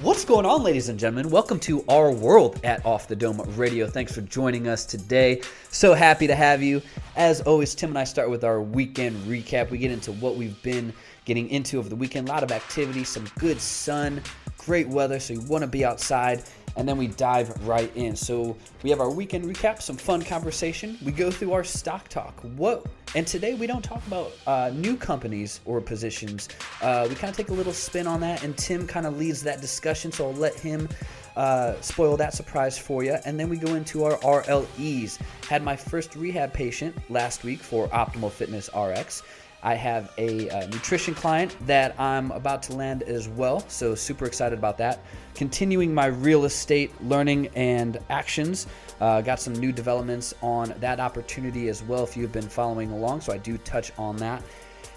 [0.00, 1.30] What's going on, ladies and gentlemen?
[1.30, 3.86] Welcome to our world at Off the Dome Radio.
[3.86, 5.40] Thanks for joining us today.
[5.70, 6.82] So happy to have you.
[7.16, 9.70] As always, Tim and I start with our weekend recap.
[9.70, 10.92] We get into what we've been
[11.24, 12.28] getting into over the weekend.
[12.28, 14.20] A lot of activity, some good sun,
[14.58, 16.42] great weather, so you want to be outside.
[16.76, 18.16] And then we dive right in.
[18.16, 20.98] So we have our weekend recap, some fun conversation.
[21.04, 22.40] We go through our stock talk.
[22.56, 26.48] What and today we don't talk about uh, new companies or positions.
[26.82, 29.42] Uh, we kind of take a little spin on that, and Tim kind of leads
[29.44, 30.10] that discussion.
[30.10, 30.88] So I'll let him
[31.36, 33.16] uh, spoil that surprise for you.
[33.24, 35.18] And then we go into our RLEs.
[35.48, 39.22] Had my first rehab patient last week for Optimal Fitness RX.
[39.64, 44.26] I have a, uh, nutrition client that I'm about to land as well, so super
[44.26, 45.00] excited about that.
[45.34, 48.66] Continuing my real estate learning and actions.
[49.00, 53.22] Uh, got some new developments on that opportunity as well if you've been following along,
[53.22, 54.42] so I do touch on that.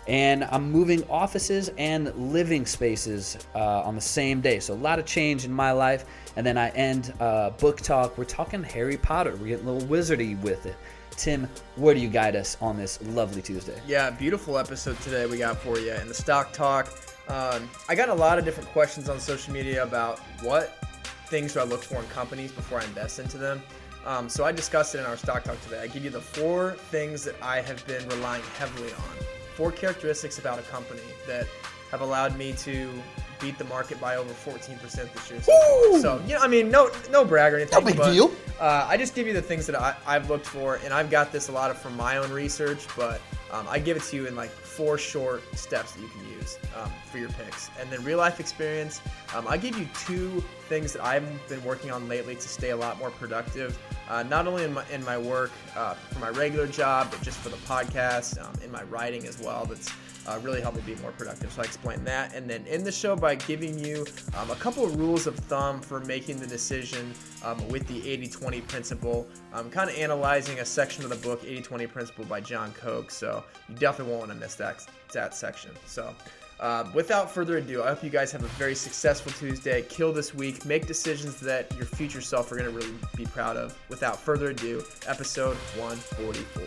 [0.08, 4.60] And I'm moving offices and living spaces uh, on the same day.
[4.60, 6.06] So a lot of change in my life.
[6.38, 8.18] And then I end uh, book talk.
[8.18, 9.36] We're talking Harry Potter.
[9.36, 10.78] We're getting a little wizardy with it.
[11.18, 13.82] Tim, where do you guide us on this lovely Tuesday?
[13.88, 15.92] Yeah, beautiful episode today we got for you.
[15.94, 16.94] In the stock talk,
[17.28, 20.78] um, I got a lot of different questions on social media about what
[21.26, 23.64] things do I look for in companies before I invest into them.
[24.06, 25.82] Um, so I discussed it in our stock talk today.
[25.82, 29.26] I give you the four things that I have been relying heavily on.
[29.56, 31.48] Four characteristics about a company that
[31.90, 32.92] have allowed me to
[33.40, 35.42] beat the market by over 14% this year.
[35.42, 37.80] So, so you know, I mean, no, no brag or anything.
[37.80, 38.32] No big but, deal.
[38.60, 41.32] Uh, I just give you the things that I, I've looked for, and I've got
[41.32, 43.22] this a lot of from my own research, but
[43.52, 46.37] um, I give it to you in like four short steps that you can use
[46.76, 47.70] um, for your picks.
[47.80, 49.02] And then real life experience,
[49.36, 52.78] um, I give you two things that I've been working on lately to stay a
[52.78, 53.78] lot more productive,
[54.10, 57.38] uh, not only in my in my work uh, for my regular job, but just
[57.40, 59.66] for the podcast, um, in my writing as well.
[59.66, 59.92] That's
[60.28, 61.52] uh, really helped me be more productive.
[61.54, 64.06] So I explain that, and then in the show by giving you
[64.38, 67.14] um, a couple of rules of thumb for making the decision
[67.44, 69.28] um, with the 80-20 principle.
[69.54, 73.10] I'm kind of analyzing a section of the book 80-20 principle by John Koch.
[73.10, 75.72] So you definitely won't want to miss that that section.
[75.86, 76.14] So.
[76.60, 79.84] Uh, without further ado, I hope you guys have a very successful Tuesday.
[79.84, 80.66] Kill this week.
[80.66, 83.78] Make decisions that your future self are going to really be proud of.
[83.90, 86.64] Without further ado, episode 144.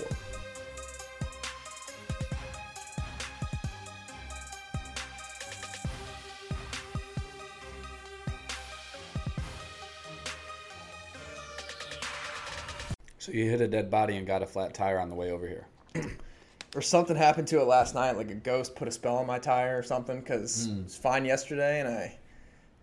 [13.19, 15.47] So you hit a dead body and got a flat tire on the way over
[15.47, 15.67] here.
[16.75, 19.39] or something happened to it last night, like a ghost put a spell on my
[19.39, 20.81] tire or something, because Hmm.
[20.81, 22.19] it was fine yesterday, and I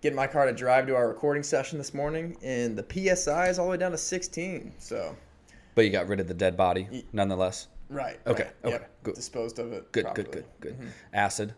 [0.02, 3.48] get in my car to drive to our recording session this morning, and the PSI
[3.50, 4.74] is all the way down to 16.
[4.78, 5.16] So,
[5.76, 7.68] But you got rid of the dead body, nonetheless.
[7.90, 8.20] right.
[8.28, 9.16] Okay, right, okay, yep, good.
[9.16, 9.92] Disposed of it.
[9.92, 10.24] Good, properly.
[10.28, 10.34] Mm-hmm.
[10.34, 10.92] good, good, good.
[11.14, 11.54] Acid,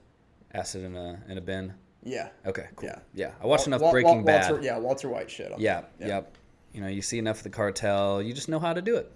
[0.54, 1.74] acid in a in a bin.
[2.04, 2.30] Yeah.
[2.46, 2.88] Okay, cool.
[2.90, 3.00] Yeah.
[3.14, 4.64] Yeah, I watched Wal- enough Wal- Breaking Wal- Walter, Bad.
[4.64, 5.52] Yeah, Walter White shit.
[5.52, 6.08] on Yeah, that.
[6.08, 6.36] yep.
[6.74, 9.12] You know, you see enough of the cartel, you just know how to do it.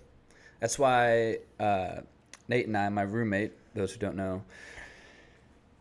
[0.60, 2.02] That's why uh,
[2.48, 4.44] Nate and I, my roommate, those who don't know,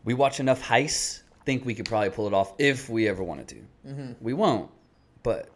[0.03, 3.47] we watch enough heists, think we could probably pull it off if we ever wanted
[3.49, 3.55] to.
[3.87, 4.11] Mm-hmm.
[4.21, 4.69] We won't,
[5.23, 5.49] but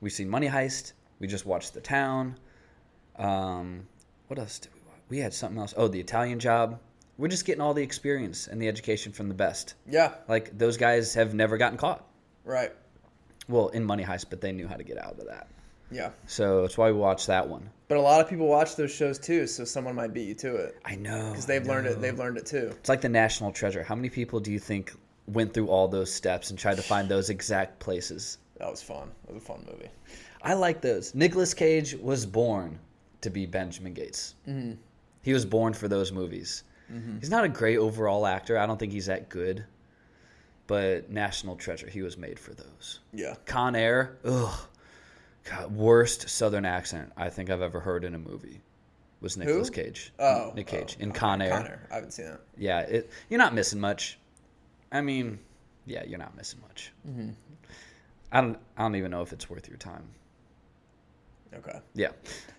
[0.00, 0.92] we've seen Money Heist.
[1.18, 2.36] We just watched The Town.
[3.16, 3.86] Um,
[4.28, 5.00] what else did we watch?
[5.08, 5.74] We had something else.
[5.76, 6.78] Oh, The Italian Job.
[7.18, 9.74] We're just getting all the experience and the education from the best.
[9.88, 10.14] Yeah.
[10.28, 12.04] Like those guys have never gotten caught.
[12.44, 12.72] Right.
[13.48, 15.48] Well, in Money Heist, but they knew how to get out of that.
[15.90, 16.10] Yeah.
[16.26, 17.70] So that's why we watch that one.
[17.88, 20.56] But a lot of people watch those shows too, so someone might beat you to
[20.56, 21.30] it I know.
[21.30, 22.00] because they've learned it.
[22.00, 22.72] They've learned it too.
[22.80, 23.84] It's like the National Treasure.
[23.84, 24.92] How many people do you think
[25.28, 28.38] went through all those steps and tried to find those exact places?
[28.58, 29.10] That was fun.
[29.28, 29.88] It was a fun movie.
[30.42, 31.14] I like those.
[31.14, 32.78] Nicolas Cage was born
[33.20, 34.34] to be Benjamin Gates.
[34.48, 34.72] Mm-hmm.
[35.22, 36.64] He was born for those movies.
[37.18, 38.56] He's not a great overall actor.
[38.56, 39.64] I don't think he's that good.
[40.68, 43.00] But National Treasure, he was made for those.
[43.12, 43.34] Yeah.
[43.44, 44.56] Con Air, ugh,
[45.48, 48.60] God, worst Southern accent I think I've ever heard in a movie
[49.20, 50.12] was Nicolas Cage.
[50.18, 51.12] Oh, Nick Cage oh, in.
[51.12, 51.50] Con Air.
[51.50, 51.88] Con Air.
[51.90, 52.40] I haven't seen that.
[52.56, 54.18] Yeah, it, you're not missing much.
[54.92, 55.38] I mean,
[55.86, 56.92] yeah, you're not missing much.
[57.08, 57.30] Mm-hmm.
[58.32, 58.58] I don't.
[58.76, 60.04] I don't even know if it's worth your time.
[61.54, 61.78] Okay.
[61.94, 62.10] Yeah,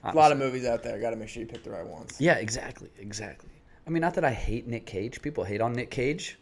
[0.03, 0.99] A lot of movies out there.
[0.99, 2.15] Got to make sure you pick the right ones.
[2.19, 3.51] Yeah, exactly, exactly.
[3.85, 5.21] I mean, not that I hate Nick Cage.
[5.21, 6.39] People hate on Nick Cage,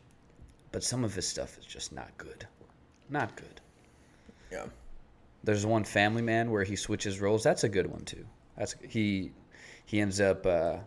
[0.71, 2.47] but some of his stuff is just not good.
[3.09, 3.61] Not good.
[4.51, 4.65] Yeah.
[5.45, 7.43] There's one Family Man where he switches roles.
[7.43, 8.25] That's a good one too.
[8.57, 9.31] That's he.
[9.85, 10.77] He ends up uh,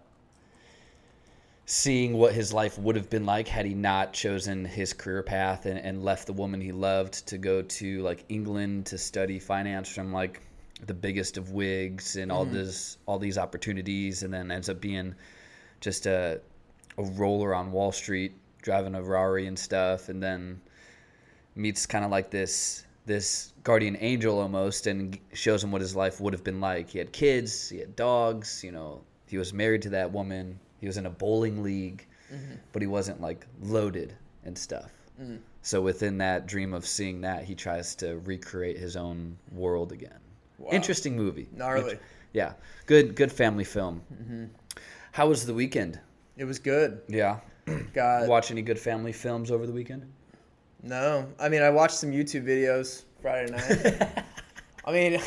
[1.65, 5.67] seeing what his life would have been like had he not chosen his career path
[5.67, 9.87] and, and left the woman he loved to go to like England to study finance
[9.87, 10.41] from like
[10.87, 15.15] the biggest of wigs and all this all these opportunities and then ends up being
[15.81, 16.41] just a
[16.97, 18.33] a roller on Wall Street
[18.63, 20.61] driving a Rari and stuff and then
[21.55, 26.21] meets kind of like this this guardian angel almost, and shows him what his life
[26.21, 26.89] would have been like.
[26.91, 28.63] He had kids, he had dogs.
[28.63, 30.61] You know, he was married to that woman.
[30.81, 32.55] He was in a bowling league, mm-hmm.
[32.73, 34.15] but he wasn't like loaded
[34.45, 34.93] and stuff.
[35.21, 35.41] Mm.
[35.63, 40.21] So within that dream of seeing that, he tries to recreate his own world again.
[40.59, 40.71] Wow.
[40.71, 41.49] Interesting movie.
[41.53, 41.93] Gnarly.
[41.93, 42.01] Int-
[42.33, 42.53] Yeah,
[42.87, 44.03] good good family film.
[44.15, 44.45] Mm-hmm.
[45.13, 45.99] How was the weekend?
[46.37, 47.01] It was good.
[47.09, 47.41] Yeah,
[47.95, 50.07] Got watch any good family films over the weekend?
[50.83, 51.27] No.
[51.39, 54.25] I mean, I watched some YouTube videos Friday night.
[54.85, 55.21] I mean,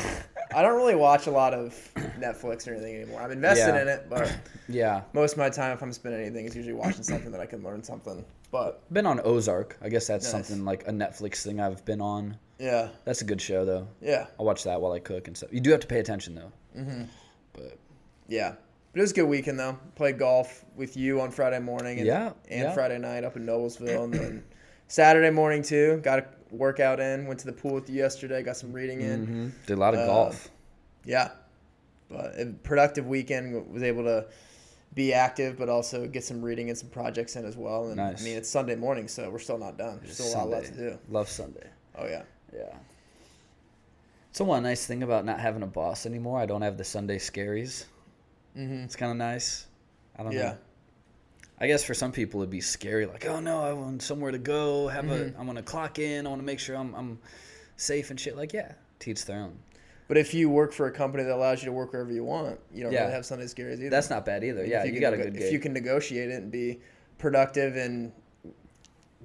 [0.54, 1.74] I don't really watch a lot of
[2.18, 3.20] Netflix or anything anymore.
[3.22, 3.82] I'm invested Yeah.
[3.82, 4.34] in it, but
[4.68, 7.46] Yeah, most of my time, if I'm spending anything, is usually watching something that I
[7.46, 8.24] can learn something.
[8.50, 9.78] But been on Ozark.
[9.82, 10.32] I guess that's Nice.
[10.46, 12.36] something like a Netflix thing I've been on.
[12.58, 13.88] yeah, That's a good show though.
[14.00, 15.52] yeah, I'll watch that while I cook and stuff.
[15.52, 16.52] You do have to pay attention though.
[16.78, 17.02] Mm-hmm.
[17.54, 17.78] But
[18.28, 18.54] yeah.
[18.92, 19.78] But it was a good weekend though.
[19.94, 22.72] Played golf with you on Friday morning and, Yeah, and yeah.
[22.74, 24.44] Friday night up in Noblesville, and then
[24.88, 26.00] Saturday morning too.
[26.02, 27.26] Got a workout in.
[27.26, 28.42] Went to the pool with you yesterday.
[28.42, 29.26] Got some reading in.
[29.26, 30.50] hmm did a lot of Uh, golf.
[31.04, 31.30] Yeah,
[32.08, 33.70] but a productive weekend.
[33.72, 34.26] Was able to
[34.94, 37.86] be active, but also get some reading and some projects in as well.
[37.86, 38.20] And Nice.
[38.20, 39.98] I mean, it's Sunday morning, so we're still not done.
[40.02, 40.98] There's still a lot left to do.
[41.08, 41.66] Love Sunday.
[41.96, 42.22] Oh yeah.
[42.54, 42.74] Yeah.
[44.32, 47.18] So one nice thing about not having a boss anymore, I don't have the Sunday
[47.18, 47.84] scaries.
[48.56, 48.84] Mm-hmm.
[48.84, 49.66] It's kind of nice.
[50.18, 50.42] I don't Yeah.
[50.42, 50.58] know.
[51.62, 54.38] I guess for some people it'd be scary, like, oh no, I want somewhere to
[54.38, 54.88] go.
[54.88, 55.38] Have Mm-hmm.
[55.38, 56.26] a, I want to clock in.
[56.26, 57.18] I want to make sure I'm, I'm
[57.76, 58.36] safe and shit.
[58.36, 59.56] Like, yeah, teach their own.
[60.08, 62.58] But if you work for a company that allows you to work wherever you want,
[62.74, 63.02] you don't Yeah.
[63.02, 63.90] really have Sunday scaries either.
[63.90, 64.66] That's not bad either.
[64.66, 66.80] Yeah, you, can got a nego- good If you can negotiate it and be
[67.18, 68.10] productive and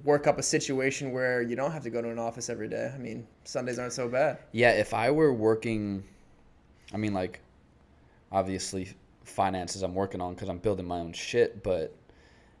[0.04, 2.92] work up a situation where you don't have to go to an office every day.
[2.94, 4.38] I mean, Sundays aren't so bad.
[4.52, 6.04] Yeah, if I were working,
[6.94, 7.40] I mean, like,
[8.30, 8.88] obviously
[9.24, 11.64] finances I'm working on because I'm building my own shit.
[11.64, 11.94] But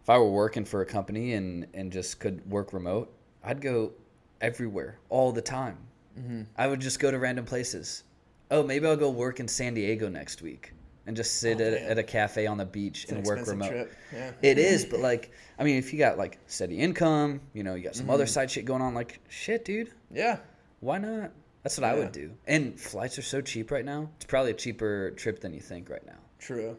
[0.08, 3.12] if I were working for a company and and just could work remote,
[3.44, 3.92] I'd go
[4.40, 5.76] everywhere all the time.
[6.18, 6.42] Mm-hmm.
[6.56, 8.04] I would just go to random places.
[8.50, 10.72] Oh, maybe I'll go work in San Diego next week
[11.06, 13.46] and just sit Oh, at, at a cafe on the beach It's an and work
[13.46, 13.90] remote.
[14.10, 14.30] Yeah.
[14.40, 17.84] It is, but like, I mean, if you got like steady income, you know, you
[17.84, 18.30] got some other Mm-hmm.
[18.30, 20.38] side shit going on, like, shit, dude, Yeah.
[20.80, 21.32] why not?
[21.64, 22.30] That's what I would do.
[22.46, 24.08] And flights are so cheap right now.
[24.16, 26.78] It's probably a cheaper trip than you think right now True.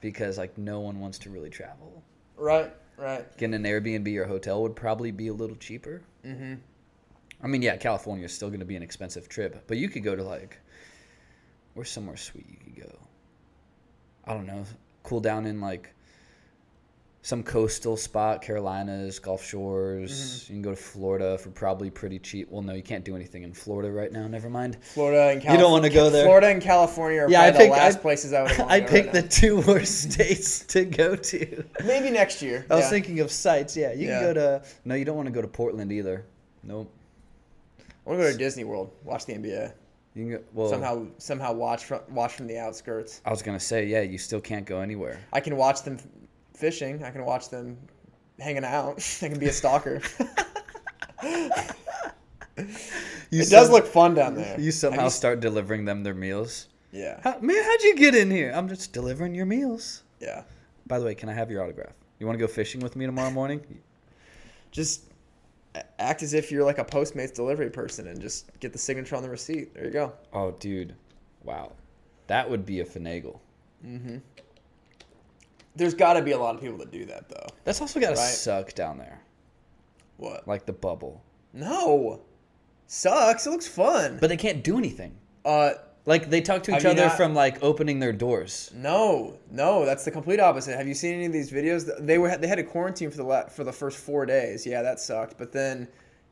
[0.00, 2.02] because like no one wants to really travel.
[2.40, 2.72] Right.
[2.96, 3.36] Right.
[3.36, 6.02] Getting an Airbnb or hotel would probably be a little cheaper.
[6.26, 6.54] Mm-hmm.
[7.42, 10.02] I mean, yeah, California is still going to be an expensive trip, but you could
[10.02, 10.58] go to like,
[11.74, 12.98] where's somewhere sweet you could go?
[14.24, 14.64] I don't know,
[15.02, 15.94] cool down in like
[17.22, 20.10] some coastal spot, Carolinas, Gulf Shores.
[20.10, 20.52] Mm-hmm.
[20.52, 22.48] You can go to Florida for probably pretty cheap.
[22.50, 24.26] Well, no, you can't do anything in Florida right now.
[24.26, 24.78] Never mind.
[24.82, 25.52] Florida and California.
[25.52, 26.24] You don't wanna go there?
[26.24, 28.70] Florida and California are Yeah, I probably picked- the last I- places I would want
[28.70, 31.64] I to go picked right the two worst states to go to.
[31.84, 32.64] Maybe next year.
[32.70, 32.90] I was yeah.
[32.90, 33.76] thinking of sites.
[33.76, 34.20] Yeah, you Yeah.
[34.20, 34.62] can go to.
[34.86, 36.24] No, you don't want to go to Portland either.
[36.62, 36.90] Nope.
[37.78, 39.72] I want to go to Disney World, watch the NBA.
[40.14, 43.20] You can go, well, somehow, somehow watch from watch from the outskirts.
[43.26, 45.20] I was gonna say, yeah, you still can't go anywhere.
[45.32, 45.98] I can watch them
[46.60, 47.02] fishing.
[47.02, 47.76] I can watch them
[48.38, 48.98] hanging out.
[49.22, 50.00] I can be a stalker.
[53.30, 54.58] You it does look fun down there.
[54.58, 56.68] You somehow start delivering them their meals.
[56.92, 58.52] Yeah, How, man, how'd you get in here?
[58.52, 60.02] I'm just delivering your meals.
[60.18, 60.42] yeah.
[60.86, 61.92] By the way, can I have your autograph?
[62.18, 63.64] You want to go fishing with me tomorrow morning?
[64.72, 65.04] Just
[66.00, 69.22] act as if you're like a Postmates delivery person and just get the signature on
[69.22, 69.72] the receipt.
[69.72, 70.12] There you go.
[70.32, 70.96] Oh, dude,
[71.44, 71.70] wow,
[72.26, 73.38] that would be a finagle.
[73.86, 74.16] Mm-hmm.
[75.76, 77.46] There's got to be a lot of people that do that though.
[77.64, 78.24] That's also gotta Right.
[78.28, 79.20] suck down there,
[80.16, 80.46] What?
[80.46, 81.22] like the bubble.
[81.52, 82.20] No,
[82.86, 83.46] sucks.
[83.46, 84.18] It looks fun.
[84.20, 85.14] But they can't do anything.
[85.44, 85.72] uh,
[86.06, 88.70] Like they talk to each other not- from like opening their doors.
[88.74, 90.76] No, no, that's the complete opposite.
[90.76, 91.90] Have you seen any of these videos?
[92.04, 94.64] They were they had a quarantine for the la- for the first four days.
[94.66, 95.36] Yeah, that sucked.
[95.38, 95.86] But then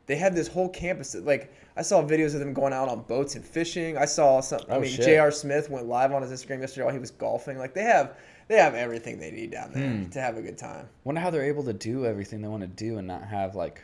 [0.07, 1.13] they had this whole campus.
[1.13, 3.97] that- Like I saw videos of them going out on boats and fishing.
[3.99, 4.61] I saw some.
[4.71, 5.05] I Oh, mean, shit.
[5.05, 5.31] J.R.
[5.31, 7.59] Smith went live on his Instagram yesterday while he was golfing.
[7.59, 8.17] Like they have
[8.49, 10.09] they have everything they need down there Hmm.
[10.11, 10.89] to have a good time.
[11.05, 13.81] Wonder how they're able to do everything they want to do and not have like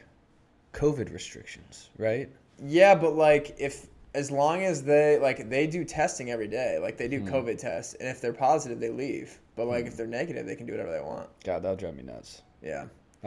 [0.73, 2.28] COVID restrictions, right?
[2.64, 6.97] Yeah, but like if as long as they like they do testing every day, like
[6.97, 7.28] they do Hmm.
[7.28, 9.38] COVID tests, and if they're positive, they leave.
[9.56, 11.28] But like if they're negative, they can do whatever they want.
[11.44, 12.42] God, that'll drive me nuts.
[12.62, 12.87] Yeah.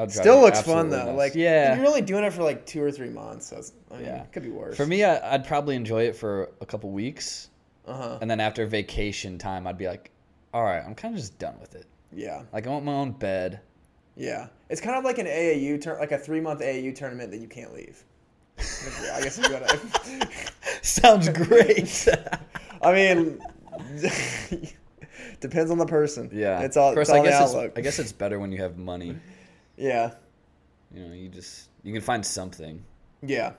[0.09, 1.05] Still looks fun though.
[1.05, 1.17] nuts.
[1.17, 3.47] Like yeah, you're only doing it for like two or three months.
[3.47, 4.21] So I mean, Yeah.
[4.23, 4.77] it could be worse.
[4.77, 7.49] For me, I, I'd probably enjoy it for a couple weeks,
[7.87, 8.17] uh huh.
[8.21, 10.11] and then after vacation time, I'd be like,
[10.53, 11.85] "All right, I'm kind of just done with it.
[12.13, 13.59] Yeah, Like, I want my own bed."
[14.15, 14.47] yeah.
[14.69, 17.47] It's kind of like an AAU turn, like a three month AAU tournament that you
[17.47, 18.03] can't leave.
[18.59, 19.79] I guess you gotta.
[20.81, 22.05] Sounds great.
[22.81, 23.39] I mean,
[25.39, 26.29] depends on the person.
[26.33, 26.89] yeah, it's all.
[26.89, 27.77] Of course, it's all I guess the it's.
[27.77, 29.15] I guess it's better when you have money.
[29.77, 30.11] yeah,
[30.93, 32.83] You know, you just you can find something.
[33.21, 33.53] Yeah,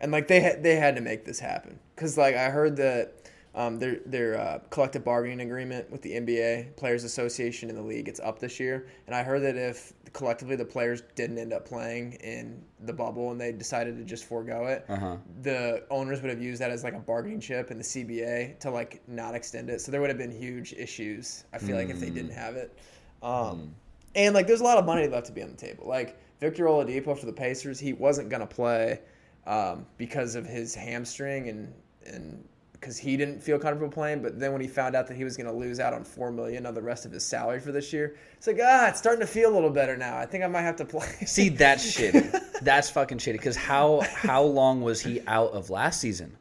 [0.00, 3.30] and like they had they had to make this happen because like I heard that
[3.54, 8.08] um, their their uh, collective bargaining agreement with the NBA Players Association in the league
[8.08, 11.64] it's up this year, and I heard that if collectively the players didn't end up
[11.66, 15.16] playing in the bubble and they decided to just forego it, Uh-huh.
[15.42, 18.70] the owners would have used that as like a bargaining chip in the CBA to
[18.70, 19.80] like not extend it.
[19.80, 21.44] So there would have been huge issues.
[21.52, 22.14] I feel like if they Mm.
[22.14, 22.76] didn't have it,
[23.22, 23.74] um,
[24.14, 25.86] and like there's a lot of money left to be on the table.
[25.86, 29.00] Like Victor Oladipo for the Pacers, he wasn't gonna play
[29.46, 31.72] um, because of his hamstring and
[32.06, 32.44] and
[32.82, 34.20] because he didn't feel comfortable playing.
[34.20, 36.66] But then when he found out that he was gonna lose out on four million
[36.66, 39.26] of the rest of his salary for this year, it's like ah, it's starting to
[39.26, 40.18] feel a little better now.
[40.18, 41.06] I think I might have to play.
[41.24, 42.60] See, that's shitty.
[42.60, 43.32] That's fucking shitty.
[43.34, 46.36] Because how how long was he out of last season?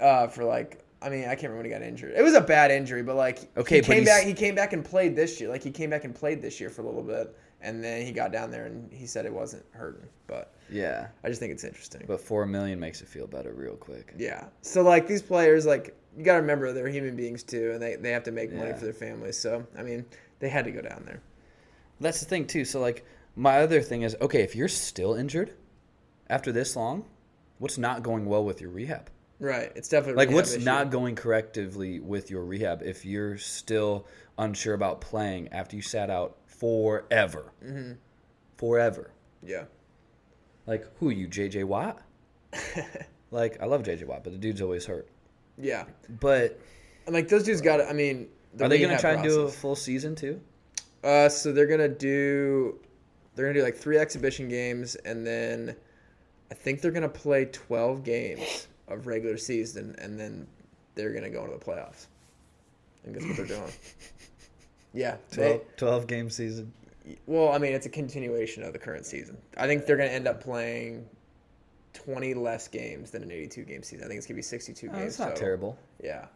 [0.00, 2.14] uh, for like I mean I can't remember when he got injured.
[2.16, 4.24] It was a bad injury, but like Okay, he came back.
[4.24, 5.48] He came back and played this year.
[5.48, 8.12] Like he came back and played this year for a little bit, and then he
[8.12, 10.08] got down there and he said it wasn't hurting.
[10.26, 12.04] But Yeah, I just think it's interesting.
[12.06, 14.14] but four million makes it feel better real quick.
[14.18, 14.44] yeah.
[14.62, 17.96] So like these players, like you got to remember they're human beings too, and they
[17.96, 18.76] they have to make money Yeah.
[18.76, 19.36] for their families.
[19.36, 20.04] So I mean
[20.38, 21.20] they had to go down there.
[22.00, 22.64] That's the thing too.
[22.64, 23.04] So like
[23.36, 25.52] my other thing is okay if you're still injured
[26.28, 27.04] after this long,
[27.58, 29.10] what's not going well with your rehab?
[29.38, 29.72] Right.
[29.74, 30.64] It's definitely Like what's issue.
[30.64, 34.06] not going correctively with your rehab if you're still
[34.38, 37.92] unsure about playing after you sat out forever, Mm-hmm.
[38.56, 39.10] forever.
[39.42, 39.64] Yeah.
[40.66, 42.00] Like who are you, JJ Watt?
[43.30, 45.08] like I love JJ Watt, but the dude's always hurt.
[45.58, 45.84] Yeah.
[46.20, 46.60] But
[47.06, 47.80] And like those dudes got.
[47.80, 48.28] I mean.
[48.54, 50.40] the are they gonna rehab try and do a full season too?
[51.02, 52.78] Uh, so they're gonna do,
[53.34, 55.74] they're gonna do like three exhibition games, and then
[56.50, 60.46] I think they're gonna play twelve games of regular season, and then
[60.94, 62.06] they're gonna go into the playoffs.
[63.02, 63.72] I think that's what they're doing.
[64.92, 65.16] Yeah.
[65.30, 66.72] They, 12, 12 game season.
[67.26, 69.36] well, I mean, it's a continuation of the current season.
[69.56, 71.06] I think they're gonna end up playing
[71.92, 74.04] twenty less games than an eighty-two game season.
[74.04, 75.16] I think it's gonna be sixty-two Oh, games.
[75.16, 75.40] that's not total.
[75.40, 75.78] terrible.
[76.02, 76.26] Yeah.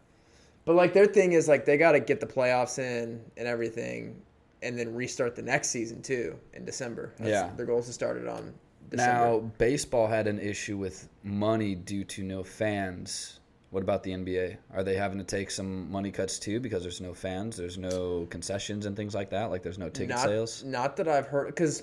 [0.65, 4.21] But like their thing is like they got to get the playoffs in and everything
[4.63, 7.13] and then restart the next season too in December.
[7.23, 7.51] Yeah.
[7.57, 8.55] Their goal is to start it on
[8.91, 9.25] December.
[9.27, 13.41] Now, baseball had an issue with money due to no fans.
[13.75, 14.57] What about the NBA?
[14.73, 18.25] Are they having to take some money cuts too because there's no fans, there's no
[18.31, 19.51] concessions and things like that?
[19.51, 20.63] Like there's no ticket not, sales?
[20.63, 21.83] Not that I've heard cuz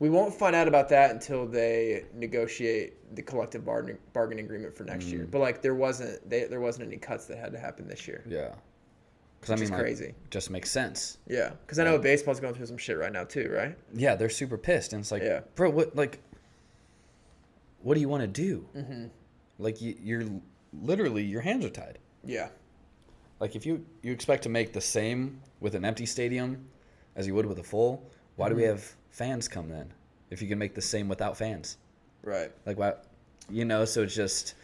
[0.00, 4.84] we won't find out about that until they negotiate the collective bargaining, bargaining agreement for
[4.84, 5.12] next Mm.
[5.12, 5.24] year.
[5.30, 8.22] But like there wasn't they, there wasn't any cuts that had to happen this year.
[8.28, 8.54] Yeah.
[9.40, 10.14] Because I mean, is like, crazy.
[10.28, 11.16] just makes sense.
[11.26, 13.78] Yeah, cuz I know baseball's going through some shit right now too, right?
[13.94, 15.40] Yeah, they're super pissed, and it's like, Yeah.
[15.54, 16.18] bro, what like,
[17.80, 18.68] what do you want to do?
[18.76, 19.06] Mm-hmm.
[19.58, 20.24] Like you, you're
[20.82, 21.98] literally your hands are tied.
[22.24, 22.48] Yeah.
[23.40, 26.66] Like if you you expect to make the same with an empty stadium
[27.16, 28.02] as you would with a full,
[28.36, 28.70] why do we mm-hmm.
[28.72, 29.92] have fans come then?
[30.30, 31.76] If you can make the same without fans,
[32.22, 32.50] Right.
[32.66, 32.94] like why,
[33.50, 33.84] you know?
[33.84, 34.54] So it's just,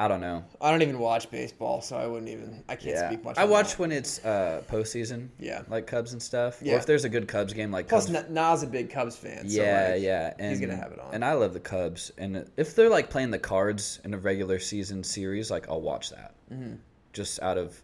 [0.00, 0.42] I don't know.
[0.62, 3.44] I don't even watch baseball, so I wouldn't even I can't Yeah, speak much I
[3.44, 3.78] watch that.
[3.80, 5.28] when it's uh postseason.
[5.38, 5.60] Yeah.
[5.68, 6.62] like Cubs and stuff.
[6.62, 6.76] Or Yeah.
[6.76, 8.30] if there's a good Cubs game, like Plus, Cubs.
[8.30, 9.46] Na- Na's a big Cubs fan.
[9.46, 11.12] so, yeah, like, yeah, and he's gonna have it on.
[11.12, 14.58] And I love the Cubs, and if they're like playing the Cards in a regular
[14.58, 16.34] season series, like I'll watch that.
[16.50, 16.76] Mm-hmm.
[17.12, 17.82] Just out of,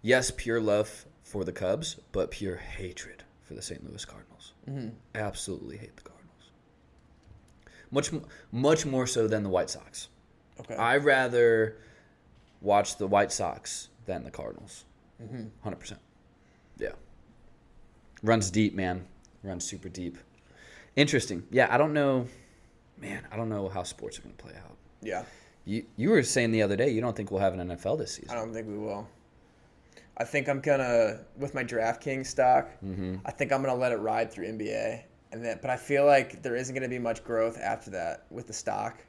[0.00, 3.84] yes, pure love for the Cubs, but pure hatred for the St.
[3.86, 4.54] Louis Cardinals.
[4.70, 4.88] Mm-hmm.
[5.16, 6.50] Absolutely hate the Cardinals.
[7.90, 8.10] Much,
[8.52, 10.08] much more so than the White Sox.
[10.60, 10.74] Okay.
[10.76, 11.76] I rather
[12.60, 14.84] watch the White Sox than the Cardinals.
[15.22, 15.36] Mm-hmm.
[15.62, 16.00] 100 percent.
[16.78, 16.90] Yeah.
[18.22, 19.06] Runs deep, man.
[19.42, 20.18] Runs super deep.
[20.96, 21.42] Interesting.
[21.50, 22.26] Yeah, I don't know.
[22.98, 24.76] Man, I don't know how sports are going to play out.
[25.00, 25.24] yeah,
[25.64, 28.14] You you were saying the other day you don't think we'll have an NFL this
[28.14, 28.30] season.
[28.30, 29.08] I don't think we will.
[30.18, 32.68] I think I'm gonna with my DraftKings stock.
[32.84, 33.16] Mm-hmm.
[33.24, 36.42] I think I'm gonna let it ride through NBA, and then but I feel like
[36.42, 39.02] there isn't gonna be much growth after that with the stock,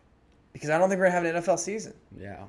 [0.54, 2.44] because I don't think we're gonna have an NFL season, Yeah.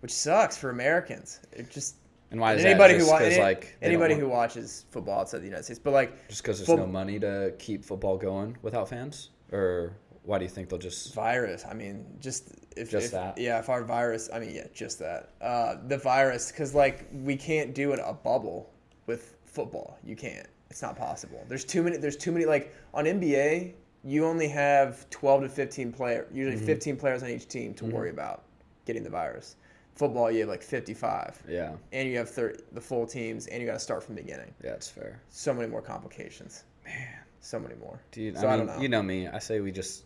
[0.00, 1.40] which sucks for Americans.
[1.52, 1.96] It just
[2.30, 2.98] And why is anybody that?
[3.00, 5.92] who Just wa- 'cause, any- like anybody who watches football outside the United States, but
[5.92, 10.36] like just because there's Fo- no money to keep football going without fans, or why
[10.38, 11.14] do you think they'll just?
[11.14, 11.64] virus.
[11.68, 13.38] I mean, just if Just if- that?
[13.38, 14.28] Yeah, if our virus.
[14.32, 15.30] I mean, yeah, just that.
[15.40, 18.70] Uh, the virus, because like we can't do it a bubble
[19.06, 19.98] with football.
[20.04, 20.46] You can't.
[20.70, 21.42] It's not possible.
[21.48, 21.96] There's too many.
[21.96, 22.44] There's too many.
[22.44, 23.72] Like on NBA,
[24.04, 26.26] you only have 12 to 15 player.
[26.32, 26.66] Usually Mm-hmm.
[26.66, 28.44] 15 players on each team to worry about
[28.86, 29.56] getting the virus.
[29.94, 31.72] Football, you have like 55, Yeah.
[31.92, 34.54] and you have 30, the full teams, and you got to start from the beginning.
[34.62, 35.20] Yeah, it's fair.
[35.30, 36.62] So many more complications.
[36.84, 37.08] Man,
[37.40, 38.00] So many more.
[38.12, 38.38] dude.
[38.38, 38.82] So I, I mean, don't know.
[38.82, 39.26] you know me.
[39.26, 40.04] I say we just,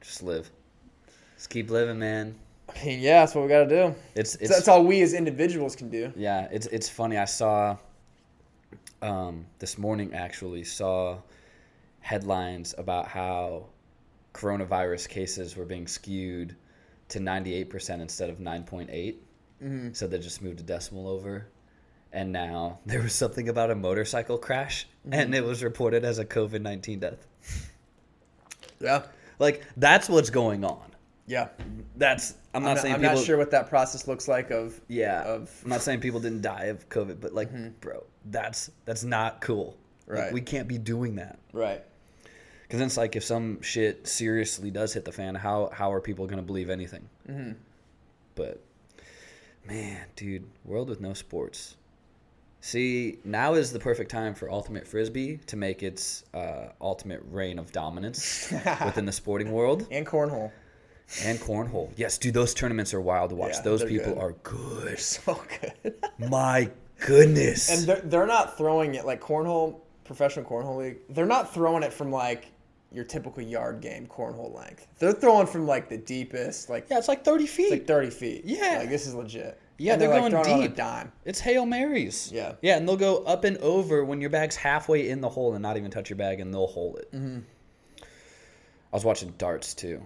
[0.00, 0.48] just live.
[1.36, 2.36] Just keep living, man.
[2.68, 3.94] I mean, yeah, that's what we got to do.
[4.14, 6.12] It's it's So that's all we as individuals can do.
[6.16, 7.18] Yeah, it's it's funny.
[7.18, 7.76] I saw
[9.02, 11.18] um, this morning actually saw
[12.04, 13.64] headlines about how
[14.34, 16.54] coronavirus cases were being skewed
[17.08, 18.88] to 98% instead of 9.8.
[18.90, 19.92] Mm-hmm.
[19.94, 21.46] So they just moved a decimal over.
[22.12, 25.14] And now there was something about a motorcycle crash, Mm-hmm.
[25.20, 27.26] and it was reported as a COVID 19 death.
[28.80, 29.02] Yeah.
[29.38, 30.82] Like, that's what's going on.
[31.26, 31.48] Yeah.
[31.96, 33.16] That's, I'm not I'm, not, saying I'm people.
[33.16, 36.42] not sure what that process looks like of Yeah, of I'm not saying people didn't
[36.42, 39.76] die of COVID, but like, bro, that's that's not cool.
[40.06, 40.32] Like, Right.
[40.32, 41.38] we can't be doing that.
[41.52, 41.82] right.
[42.74, 46.26] Because it's like if some shit seriously does hit the fan, how how are people
[46.26, 47.08] gonna believe anything?
[47.30, 47.52] Mm-hmm.
[48.34, 48.60] But
[49.64, 51.76] man, dude, world with no sports.
[52.60, 57.60] See, now is the perfect time for ultimate frisbee to make its uh, ultimate reign
[57.60, 58.50] of dominance
[58.84, 60.50] within the sporting world And cornhole.
[61.22, 61.92] and cornhole.
[61.96, 63.52] Yes, dude, those tournaments are wild to watch.
[63.54, 64.18] Yeah, those people good.
[64.20, 64.98] are good.
[64.98, 65.94] So good.
[66.18, 66.70] My
[67.06, 67.70] goodness.
[67.70, 70.96] and they're, they're not throwing it like cornhole, professional cornhole league.
[71.10, 72.50] They're not throwing it from like
[72.94, 74.86] your typical yard game cornhole length.
[74.98, 77.64] They're throwing from like the deepest, like yeah, it's like thirty feet.
[77.64, 78.42] it's like thirty feet.
[78.44, 78.78] Yeah.
[78.80, 79.60] like this is legit.
[79.76, 80.76] Yeah, And they're like, going throwing it on a deep.
[80.76, 81.12] dime.
[81.24, 82.30] It's Hail Marys.
[82.32, 82.52] Yeah.
[82.62, 85.62] Yeah, and they'll go up and over when your bag's halfway in the hole and
[85.62, 87.10] not even touch your bag, and they'll hole it.
[87.12, 87.40] Mm-hmm.
[88.00, 90.00] I was watching darts too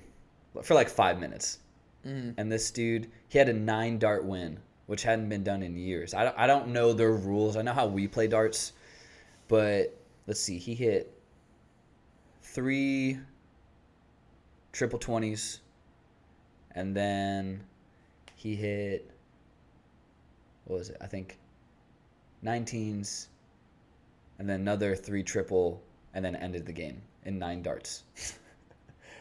[0.62, 1.58] for like five minutes.
[2.06, 2.30] Mm-hmm.
[2.38, 6.14] And this dude, he had a nine dart win, which hadn't been done in years.
[6.14, 7.56] I don't, I don't know their rules.
[7.56, 8.72] I know how we play darts,
[9.48, 9.94] but
[10.26, 10.56] let's see.
[10.58, 11.12] He hit
[12.58, 13.16] three
[14.72, 15.60] triple 20s,
[16.72, 17.62] and then
[18.34, 19.08] he hit
[20.64, 20.96] what was it?
[21.00, 21.38] I think
[22.44, 23.28] 19s,
[24.40, 25.80] and then another three triple,
[26.14, 28.02] and then ended the game in nine darts.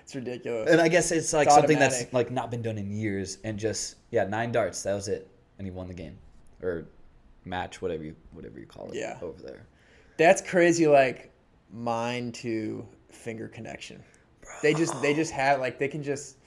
[0.04, 0.72] It's ridiculous.
[0.72, 3.60] And I guess it's like It's something that's like not been done in years, and
[3.60, 4.82] just yeah, nine darts.
[4.84, 5.28] That was it,
[5.58, 6.18] and he won the game
[6.64, 6.86] or
[7.44, 8.96] match, whatever you whatever you call it.
[8.96, 9.20] Yeah.
[9.22, 9.68] over there.
[10.16, 10.88] That's crazy.
[10.88, 11.30] Like
[11.74, 14.02] mind to finger connection.
[14.62, 16.38] They just they just have like they can just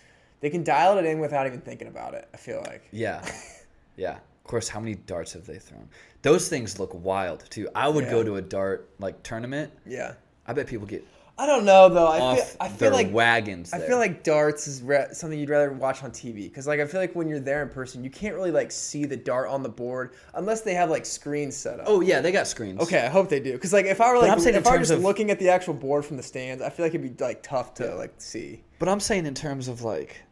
[0.41, 2.29] they can dial it in without even thinking about it.
[2.33, 2.89] I feel like.
[2.93, 3.25] Yeah,
[3.97, 4.17] yeah.
[4.17, 5.89] Of course, how many darts have they thrown?
[6.23, 7.69] Those things look wild too.
[7.75, 9.73] I would go to a dart like tournament.
[9.87, 10.15] Yeah.
[10.47, 11.07] I bet people get
[11.41, 12.07] I don't know though.
[12.07, 13.73] I off feel I feel like wagons.
[13.73, 16.87] I feel like darts is re- something you'd rather watch on TV because, like, I
[16.87, 19.63] feel like when you're there in person, you can't really like see the dart on
[19.63, 21.87] the board unless they have like screens set up.
[21.89, 22.79] oh yeah, they got screens.
[22.83, 23.01] okay.
[23.01, 24.79] I hope they do because, like, if I were like, I'm saying if I were
[24.81, 27.25] just of- looking at the actual board from the stands, I feel like it'd be
[27.25, 28.63] like tough to like see.
[28.79, 30.23] But I'm saying in terms of like,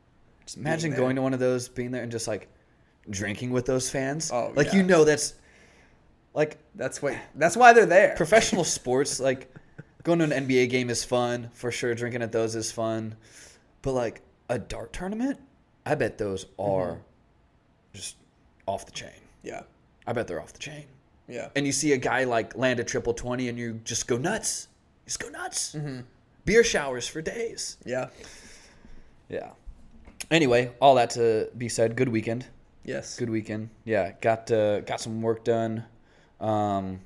[0.44, 2.48] just imagine going to one of those, being there, and just like
[3.08, 4.30] drinking with those fans.
[4.30, 4.76] Oh, like yeah.
[4.76, 5.36] you know that's
[6.34, 7.16] like That's what.
[7.34, 8.14] That's why they're there.
[8.14, 9.18] professional sports.
[9.20, 9.50] Like
[10.08, 11.94] going to an NBA game is fun for sure.
[11.94, 13.14] Drinking at those is fun,
[13.82, 15.38] but like a dart tournament,
[15.86, 17.00] I bet those are Mm-hmm.
[17.94, 18.16] just
[18.66, 19.20] off the chain.
[19.42, 19.62] Yeah.
[20.06, 20.84] I bet they're off the chain.
[21.28, 21.48] Yeah.
[21.54, 24.68] And you see a guy like land a triple twenty, and you just go nuts.
[25.04, 25.74] You just go nuts.
[25.74, 26.00] Mm-hmm.
[26.46, 27.76] Beer showers for days.
[27.84, 28.08] Yeah.
[29.28, 29.50] Yeah.
[30.30, 32.46] Anyway, all that to be said, good weekend.
[32.84, 33.16] Yes.
[33.18, 33.68] Good weekend.
[33.84, 35.84] Yeah, got uh, got some work done.
[36.40, 37.00] Um,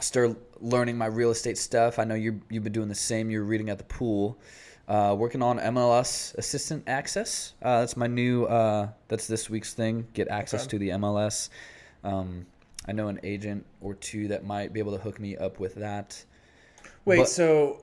[0.00, 1.98] start learning my real estate stuff.
[1.98, 3.30] I know you you've been doing the same.
[3.30, 4.38] You're reading at the pool.
[4.88, 7.52] Uh, working on MLS assistant access.
[7.62, 8.44] Uh, that's my new.
[8.46, 10.06] Uh, that's this week's thing.
[10.14, 10.70] Get access Okay.
[10.70, 11.48] to the MLS.
[12.02, 12.46] Um,
[12.88, 15.76] I know an agent or two that might be able to hook me up with
[15.76, 16.24] that.
[17.04, 17.18] Wait.
[17.18, 17.82] But- so,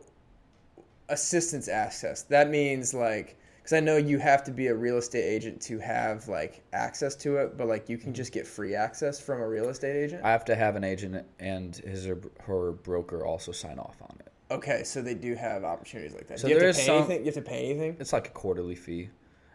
[1.10, 2.24] assistance access.
[2.24, 3.38] That means like.
[3.68, 7.18] Because I know you have to be a real estate agent to have like access
[7.18, 10.24] to it, but like you can just get free access from a real estate agent.
[10.24, 14.16] I have to have an agent and his or her broker also sign off on
[14.22, 14.32] it.
[14.52, 16.40] Okay, so they do have opportunities like that.
[16.40, 17.20] So do you there have to is pay some- anything?
[17.20, 17.98] You have to pay anything?
[18.00, 19.10] it's like a quarterly fee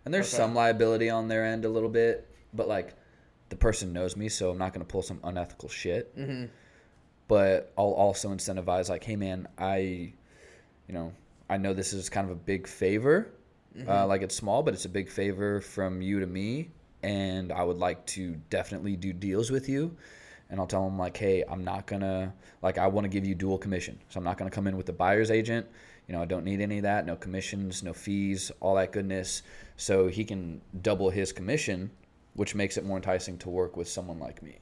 [0.04, 0.36] and there's Okay.
[0.42, 2.92] some liability on their end a little bit but like
[3.48, 6.46] the person knows me so i'm not going to pull some unethical shit Mm-hmm.
[7.28, 10.12] but i'll also incentivize like hey man i you
[10.92, 11.12] know
[11.48, 13.32] i know this is kind of a big favor
[13.76, 13.88] Mm-hmm.
[13.90, 16.68] uh, like it's small but it's a big favor from you to me
[17.02, 19.96] and i would like to definitely do deals with you.
[20.50, 23.34] And i'll tell them like hey i'm not gonna like i want to give you
[23.34, 23.98] dual commission.
[24.10, 25.66] So i'm not gonna come in with the buyer's agent.
[26.06, 27.06] You know i don't need any of that.
[27.06, 29.42] No commissions no fees all that goodness.
[29.78, 31.90] So he can double his commission
[32.34, 34.58] which makes it more enticing to work with someone like me.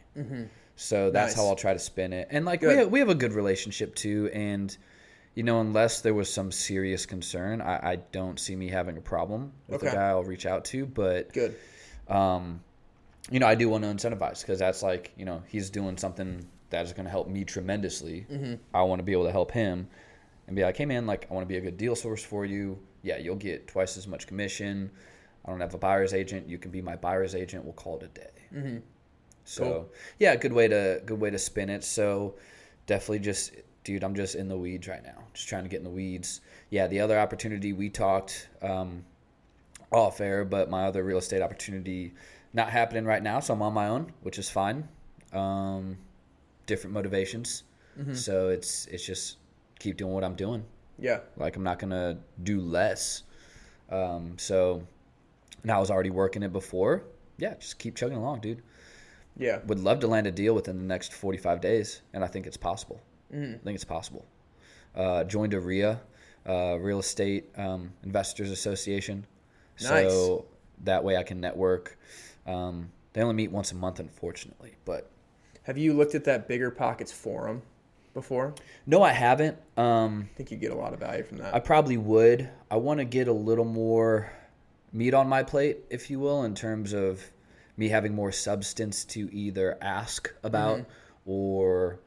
[0.76, 1.36] So that's Nice.
[1.36, 2.28] how i'll try to spin it.
[2.30, 4.76] And like we have, we have a good relationship too and
[5.34, 9.00] you know unless there was some serious concern i, I don't see me having a
[9.00, 11.56] problem with the guy i'll reach out to but Good.
[12.08, 12.60] um,
[13.30, 16.44] you know, I do want to incentivize because that's like, you know, he's doing something
[16.70, 18.26] that is going to help me tremendously.
[18.30, 18.54] Mm-hmm.
[18.74, 19.86] I want to be able to help him
[20.46, 22.44] and be like, hey, man, like, I want to be a good deal source for
[22.44, 22.78] you.
[23.02, 24.90] Yeah, you'll get twice as much commission.
[25.44, 26.48] I don't have a buyer's agent.
[26.48, 27.64] You can be my buyer's agent.
[27.64, 28.30] We'll call it a day.
[28.54, 28.78] Mm-hmm.
[29.44, 29.88] So Cool.
[30.18, 31.84] yeah, good way to good way to spin it.
[31.84, 32.34] So
[32.86, 33.52] definitely just
[33.84, 36.40] dude, I'm just in the weeds right now, just trying to get in the weeds.
[36.70, 39.04] Yeah, the other opportunity we talked um,
[39.90, 42.12] off air, but my other real estate opportunity
[42.52, 44.88] not happening right now, so I'm on my own, which is fine.
[45.32, 45.98] Um,
[46.66, 47.64] different motivations,
[48.14, 49.36] so it's it's just
[49.78, 50.64] keep doing what I'm doing.
[50.98, 51.20] Yeah.
[51.36, 53.22] Like I'm not gonna do less.
[53.90, 54.86] Um, so,
[55.62, 57.04] and I was already working it before.
[57.38, 58.62] Yeah, just keep chugging along, dude.
[59.36, 59.60] Yeah.
[59.66, 62.56] Would love to land a deal within the next 45 days, and I think it's
[62.56, 63.00] possible.
[63.34, 63.54] Mm-hmm.
[63.54, 64.24] I think it's possible.
[64.94, 66.00] Uh, joined a RIA,
[66.48, 69.26] uh, Real Estate um, Investors Association.
[69.80, 70.10] Nice.
[70.10, 70.46] So
[70.84, 71.96] that way I can network.
[72.46, 74.74] Um, they only meet once a month, unfortunately.
[74.84, 75.10] But
[75.64, 77.62] Have you looked at that Bigger Pockets forum
[78.14, 78.54] before?
[78.86, 79.56] no, I haven't.
[79.76, 81.54] Um, I think you get a lot of value from that.
[81.54, 82.48] I probably would.
[82.70, 84.32] I want to get a little more
[84.92, 87.22] meat on my plate, if you will, in terms of
[87.76, 91.30] me having more substance to either ask about Mm-hmm.
[91.30, 92.00] or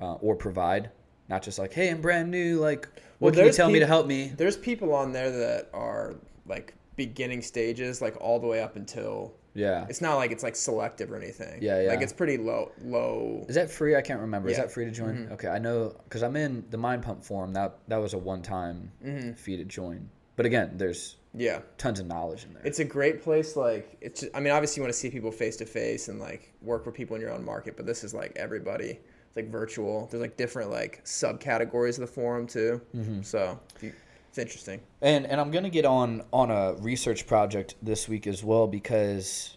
[0.00, 0.90] uh, or provide.
[1.28, 2.58] Not just like, hey, I'm brand new.
[2.58, 2.88] Like,
[3.20, 4.32] Well, what can you tell me to help me?
[4.36, 6.14] There's people on there that are
[6.46, 9.84] like beginning stages, like all the way up until Yeah.
[9.90, 11.62] it's not like it's like selective or anything.
[11.62, 11.88] Yeah, yeah.
[11.90, 13.44] Like it's pretty low, low.
[13.48, 13.94] Is that free?
[13.94, 14.48] I can't remember.
[14.48, 14.60] Is Yeah.
[14.60, 14.68] Mm-hmm.
[14.68, 15.28] that free to join?
[15.32, 17.52] Okay, I know because I'm in the Mind Pump forum.
[17.52, 19.32] That that was a one time Mm-hmm.
[19.32, 20.08] fee to join.
[20.36, 22.62] But again, there's Yeah, tons of knowledge in there.
[22.64, 23.54] it's a great place.
[23.54, 24.22] Like it's.
[24.22, 26.86] Just, I mean, obviously you want to see people face to face and like work
[26.86, 28.98] with people in your own market, but this is like everybody.
[29.28, 30.08] It's like virtual.
[30.10, 32.80] There's like different like subcategories of the forum too.
[32.96, 33.22] Mm-hmm.
[33.22, 34.80] So it's interesting.
[35.02, 39.56] And and I'm gonna get on on a research project this week as well because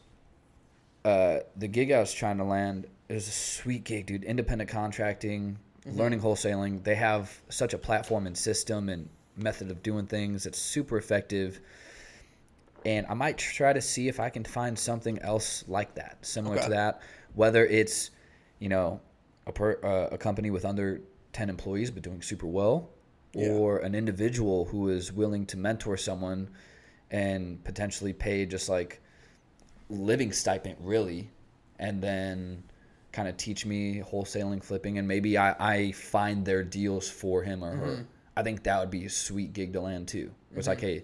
[1.04, 4.24] uh, the gig I was trying to land is a sweet gig, dude.
[4.24, 6.84] Independent contracting, learning wholesaling.
[6.84, 11.60] They have such a platform and system and method of doing things that's super effective.
[12.86, 16.56] And I might try to see if I can find something else like that, similar
[16.56, 16.66] Okay.
[16.66, 17.02] to that.
[17.36, 18.12] Whether it's,
[18.60, 19.00] you know,
[19.48, 21.02] a per, uh, a company with under
[21.34, 22.90] ten employees but doing super well,
[23.34, 23.50] Yeah.
[23.50, 26.50] or an individual who is willing to mentor someone
[27.10, 29.02] and potentially pay just like
[29.90, 31.30] living stipend really
[31.80, 32.64] and then
[33.12, 37.64] kind of teach me wholesaling flipping and maybe I, I find their deals for him
[37.64, 38.06] or her.
[38.38, 40.32] I think that would be a sweet gig to land too.
[40.50, 41.04] Where it's like hey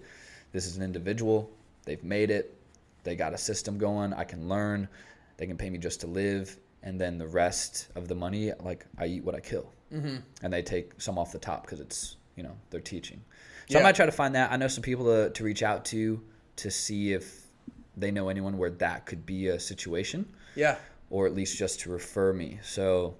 [0.54, 1.52] this is an individual.
[1.84, 2.58] They've made it.
[3.04, 4.13] They got a system going.
[4.13, 4.88] I can learn.
[5.36, 8.86] They can pay me just to live and then the rest of the money like
[8.98, 10.18] i eat what i kill mm-hmm.
[10.44, 13.22] and they take some off the top because it's you know they're teaching
[13.70, 15.84] so i might try to find that i know some people to, to reach out
[15.86, 16.22] to
[16.56, 17.48] to see if
[17.96, 20.78] they know anyone where that could be a situation Yeah.
[21.10, 23.16] or at least just to refer me so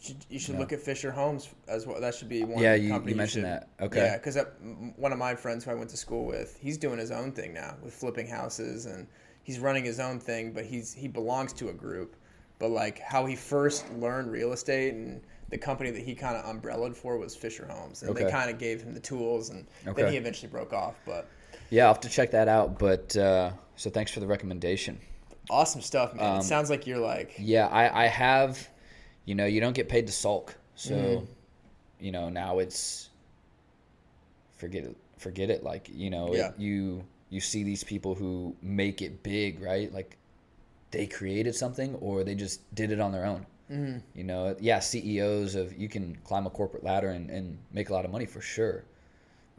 [0.00, 2.00] You should, you should look at Fisher Homes as well.
[2.00, 2.62] That should be one.
[2.62, 3.68] Yeah, you- you mentioned should- that.
[3.80, 4.04] Okay.
[4.04, 4.38] Yeah, because
[4.96, 7.52] one of my friends who I went to school with, he's doing his own thing
[7.52, 9.08] now with flipping houses, and
[9.42, 10.52] he's running his own thing.
[10.52, 12.14] But he's he belongs to a group.
[12.58, 16.44] But like how he first learned real estate and the company that he kind of
[16.44, 20.02] umbrellaed for was Fisher Homes, and they kind of gave him the tools, and Okay.
[20.02, 20.94] then he eventually broke off.
[21.06, 21.26] But
[21.70, 24.98] yeah i'll have to check that out but uh, so thanks for the recommendation
[25.50, 26.32] awesome stuff, man.
[26.34, 28.68] Um, it sounds like you're like yeah i i have
[29.26, 31.24] you know you don't get paid to sulk so Mm-hmm.
[32.04, 33.10] you know now it's
[34.56, 39.02] forget it forget it like you know it- you you see these people who make
[39.02, 40.16] it big right like
[40.90, 43.98] they created something or they just did it on their own Mm-hmm.
[44.14, 47.92] you know yeah ceos of you can climb a corporate ladder and, and make a
[47.92, 48.82] lot of money for sure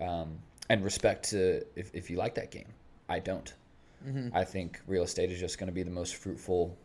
[0.01, 0.39] um,
[0.69, 2.67] and respect to if, if you like that game
[3.07, 3.53] i don't
[4.07, 4.29] Mm-hmm.
[4.35, 6.75] i think real estate is just going to be the most fruitful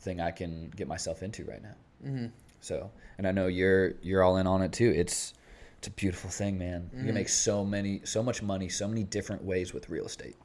[0.00, 1.74] thing i can get myself into right now
[2.06, 2.26] Mm-hmm.
[2.60, 5.32] so and i know you're you're all in on it too it's
[5.78, 7.06] it's a beautiful thing man you Mm-hmm.
[7.06, 10.36] can make so many so much money so many different ways with real estate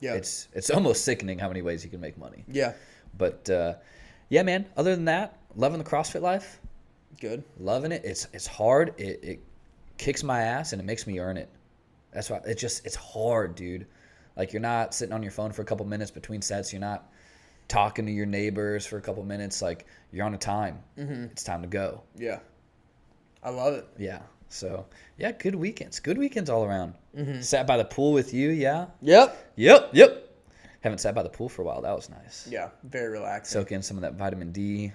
[0.00, 2.44] yeah, it's it's almost sickening how many ways you can make money.
[2.48, 2.72] Yeah,
[3.16, 3.74] but uh,
[4.28, 6.60] yeah man other than that loving the crossfit life.
[7.20, 7.44] Good.
[7.58, 8.02] loving it.
[8.04, 8.92] It's it's hard.
[8.98, 9.40] It, it
[9.96, 11.48] kicks my ass and it makes me earn it.
[12.12, 13.86] That's why it just it's hard dude.
[14.36, 16.72] Like you're not sitting on your phone for a couple minutes between sets.
[16.72, 17.10] You're not
[17.68, 19.62] talking to your neighbors for a couple minutes.
[19.62, 20.82] Like you're on a time.
[20.96, 22.02] It's time to go.
[22.16, 22.40] Yeah,
[23.42, 23.86] I love it.
[23.98, 24.86] yeah so
[25.18, 26.94] yeah good weekends good weekends all around
[27.40, 29.52] sat by the pool with you yeah Yep.
[29.56, 30.22] yep yep
[30.82, 33.52] haven't sat by the pool for a while that was nice Yeah, very relaxing.
[33.60, 34.92] soak in some of that vitamin D.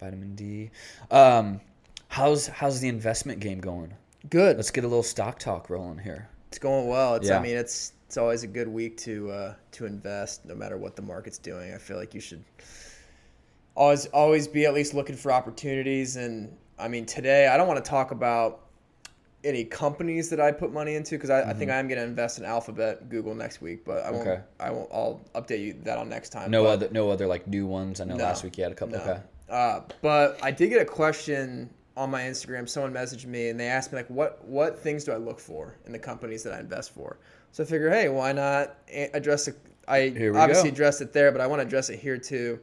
[0.00, 0.70] Vitamin D.
[1.10, 1.60] Um,
[2.08, 3.92] how's how's the investment game going?
[4.30, 4.56] Good.
[4.56, 6.28] Let's get a little stock talk rolling here.
[6.48, 7.14] It's going well.
[7.16, 7.38] It's Yeah.
[7.38, 10.96] I mean it's it's always a good week to uh, to invest no matter what
[10.96, 11.72] the market's doing.
[11.74, 12.44] I feel like you should
[13.76, 17.84] always always be at least looking for opportunities and I mean today I don't want
[17.84, 18.60] to talk about
[19.44, 22.38] any companies that I put money into because I, I think I'm going to invest
[22.38, 24.22] in Alphabet, Google next week, but I won't.
[24.22, 24.30] Mm-hmm.
[24.30, 24.42] Okay.
[24.58, 24.90] I won't.
[24.90, 26.50] I'll update you that on next time.
[26.50, 28.00] No but- other no other like new ones.
[28.00, 28.96] I know No, last week you had a couple.
[28.96, 29.02] no.
[29.02, 29.20] Okay.
[29.48, 33.68] Uh, but I did get a question on my Instagram, someone messaged me and they
[33.68, 36.60] asked me like, what what things do I look for in the companies that I
[36.60, 37.18] invest for?
[37.52, 38.76] So I figure, hey, why not
[39.12, 39.56] address it?
[39.86, 40.74] I obviously go.
[40.74, 42.58] addressed it there, but I want to address it here too.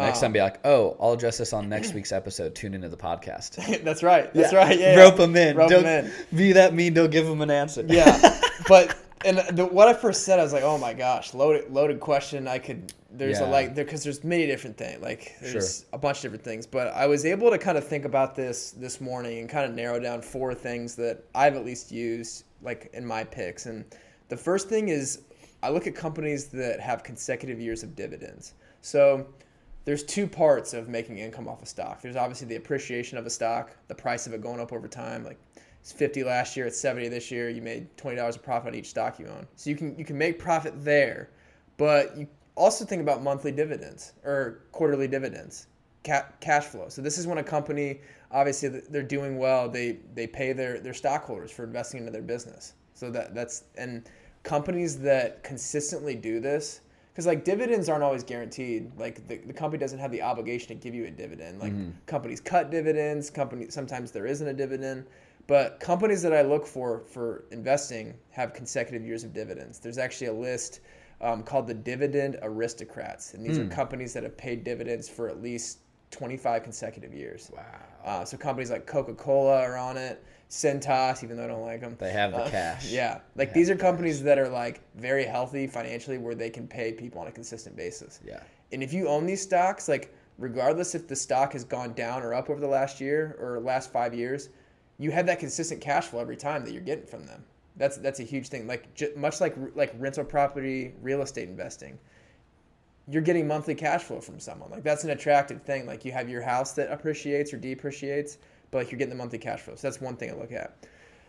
[0.00, 0.34] Next time, oh.
[0.34, 2.54] be like, "Oh, I'll address this on next week's episode.
[2.54, 4.32] Tune into the podcast." that's right.
[4.34, 4.58] That's yeah.
[4.58, 4.78] right.
[4.78, 5.56] Yeah, rope them in.
[5.56, 6.36] Rope don't them in.
[6.36, 6.94] Be that mean.
[6.94, 7.84] Don't give them an answer.
[7.86, 11.70] Yeah, but and the, what I first said, I was like, "Oh my gosh, loaded
[11.70, 13.46] loaded question." I could there's yeah.
[13.46, 15.88] a like there because there's many different things like there's sure.
[15.92, 18.70] a bunch of different things but i was able to kind of think about this
[18.72, 22.88] this morning and kind of narrow down four things that i've at least used like
[22.92, 23.84] in my picks and
[24.28, 25.22] the first thing is
[25.62, 29.26] i look at companies that have consecutive years of dividends so
[29.84, 33.30] there's two parts of making income off a stock there's obviously the appreciation of a
[33.30, 35.38] stock the price of it going up over time like
[35.80, 38.90] it's 50 last year it's 70 this year you made $20 of profit on each
[38.90, 41.30] stock you own so you can you can make profit there
[41.76, 42.28] but you
[42.60, 45.66] also think about monthly dividends or quarterly dividends,
[46.04, 46.88] ca- cash flow.
[46.88, 49.68] So this is when a company, obviously, they're doing well.
[49.68, 52.74] They they pay their their stockholders for investing into their business.
[52.94, 54.08] So that that's and
[54.42, 59.78] companies that consistently do this because like dividends aren't always guaranteed like the, the company
[59.78, 61.90] doesn't have the obligation to give you a dividend like mm-hmm.
[62.06, 65.06] companies cut dividends companies sometimes there isn't a dividend
[65.46, 70.28] but companies that i look for for investing have consecutive years of dividends there's actually
[70.28, 70.80] a list
[71.20, 73.66] um, called the Dividend Aristocrats, and these mm.
[73.66, 77.50] are companies that have paid dividends for at least 25 consecutive years.
[77.54, 77.64] Wow.
[78.04, 80.24] Uh, so companies like Coca Cola are on it.
[80.48, 81.96] Cintas, even though I don't like them.
[81.98, 82.86] They have the uh, cash.
[82.90, 83.20] Yeah.
[83.36, 84.24] Like these are the companies cash.
[84.24, 88.18] that are like very healthy financially where they can pay people on a consistent basis.
[88.26, 88.42] Yeah.
[88.72, 92.34] And if you own these stocks, like regardless if the stock has gone down or
[92.34, 94.48] up over the last year or last five years,
[94.98, 97.44] you have that consistent cash flow every time that you're getting from them.
[97.76, 98.66] That's that's a huge thing.
[98.66, 101.98] Like j- much like like rental property, real estate investing,
[103.10, 104.70] you're getting monthly cash flow from someone.
[104.70, 105.86] Like that's an attractive thing.
[105.86, 108.38] Like you have your house that appreciates or depreciates,
[108.70, 109.74] but like you're getting the monthly cash flow.
[109.74, 110.76] So that's one thing I look at.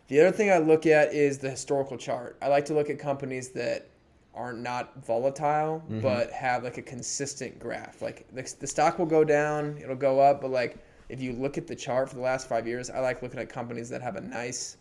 [0.07, 2.37] The other thing I look at is the historical chart.
[2.41, 3.87] I like to look at companies that
[4.33, 5.99] are not volatile mm-hmm.
[5.99, 8.01] but have like a consistent graph.
[8.01, 10.77] Like the, the stock will go down, it'll go up, but like
[11.09, 13.49] if you look at the chart for the last five years, I like looking at
[13.49, 14.77] companies that have a nice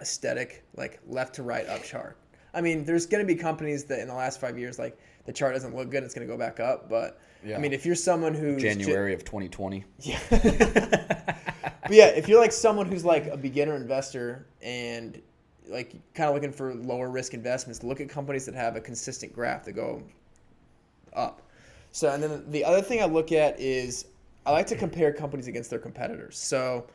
[0.00, 2.16] aesthetic, like left to right up chart.
[2.52, 4.98] I mean, there's going to be companies that in the last five years, like
[5.30, 6.88] the chart doesn't look good, it's going to go back up.
[6.88, 7.56] But yeah.
[7.56, 12.50] I mean, if you're someone who's January of 2020, yeah, but yeah, if you're like
[12.50, 15.22] someone who's like a beginner investor and
[15.68, 19.32] like kind of looking for lower risk investments, look at companies that have a consistent
[19.32, 20.02] graph that go
[21.14, 21.42] up.
[21.92, 24.06] So, and then the other thing I look at is
[24.44, 26.36] I like to compare companies against their competitors.
[26.38, 26.86] So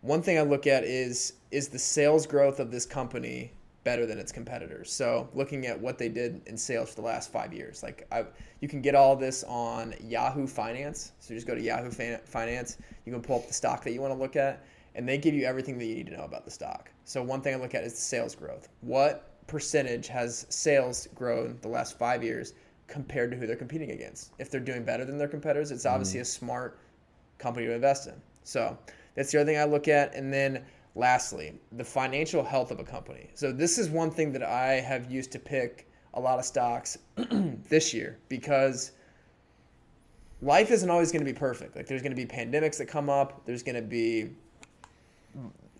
[0.00, 3.52] one thing I look at is is the sales growth of this company
[3.84, 4.90] better than its competitors.
[4.90, 8.24] So looking at what they did in sales for the last five years, like I,
[8.60, 11.12] you can get all this on Yahoo Finance.
[11.20, 12.78] So you just go to Yahoo Finance.
[13.04, 15.34] You can pull up the stock that you want to look at, and they give
[15.34, 16.90] you everything that you need to know about the stock.
[17.04, 18.68] So one thing I look at is the sales growth.
[18.80, 22.54] What percentage has sales grown the last five years
[22.86, 24.32] compared to who they're competing against?
[24.38, 26.22] If they're doing better than their competitors, it's obviously mm.
[26.22, 26.78] a smart
[27.38, 28.14] company to invest in.
[28.44, 28.78] So
[29.14, 30.14] that's the other thing I look at.
[30.14, 30.64] And then
[30.94, 33.30] lastly, the financial health of a company.
[33.34, 36.98] So this is one thing that I have used to pick a lot of stocks
[37.68, 38.92] this year because
[40.40, 41.74] life isn't always going to be perfect.
[41.74, 43.44] Like there's going to be pandemics that come up.
[43.46, 44.30] There's going to be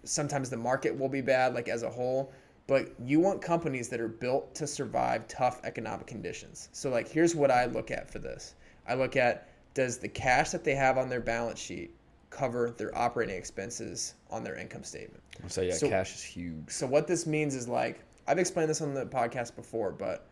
[0.02, 2.32] sometimes the market will be bad like as a whole,
[2.66, 6.68] but you want companies that are built to survive tough economic conditions.
[6.72, 8.54] So like here's what I look at for this.
[8.88, 11.94] I look at does the cash that they have on their balance sheet
[12.34, 15.22] cover their operating expenses on their income statement.
[15.46, 16.68] So yeah, so, cash is huge.
[16.68, 20.26] So what this means is like I've explained this on the podcast before, but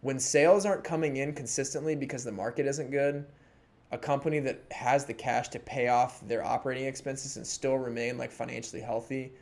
[0.00, 3.26] when sales aren't coming in consistently because the market isn't good,
[3.90, 8.18] a company that has the cash to pay off their operating expenses and still remain
[8.18, 9.32] like financially healthy,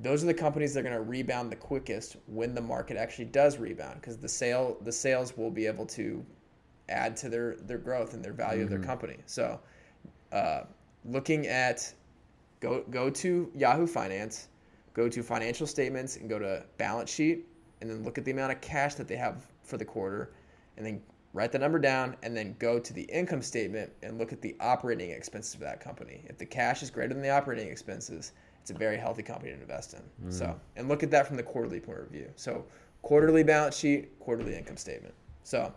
[0.00, 3.26] those are the companies that are going to rebound the quickest when the market actually
[3.26, 6.24] does rebound because the sale the sales will be able to
[6.88, 8.64] add to their their growth and their value mm-hmm.
[8.64, 8.88] of their mm-hmm.
[8.88, 9.16] company.
[9.26, 9.60] So
[10.32, 10.62] uh,
[11.04, 11.92] looking at
[12.60, 14.48] go go to Yahoo Finance,
[14.94, 17.46] go to financial statements and go to balance sheet
[17.80, 20.32] and then look at the amount of cash that they have for the quarter
[20.76, 21.02] and then
[21.34, 24.56] write the number down and then go to the income statement and look at the
[24.60, 26.24] operating expenses of that company.
[26.26, 29.60] If the cash is greater than the operating expenses, it's a very healthy company to
[29.60, 30.28] invest in.
[30.28, 30.32] Mm.
[30.32, 32.30] So, and look at that from the quarterly point of view.
[32.36, 32.64] So,
[33.02, 35.12] quarterly balance sheet, quarterly income statement.
[35.42, 35.74] So,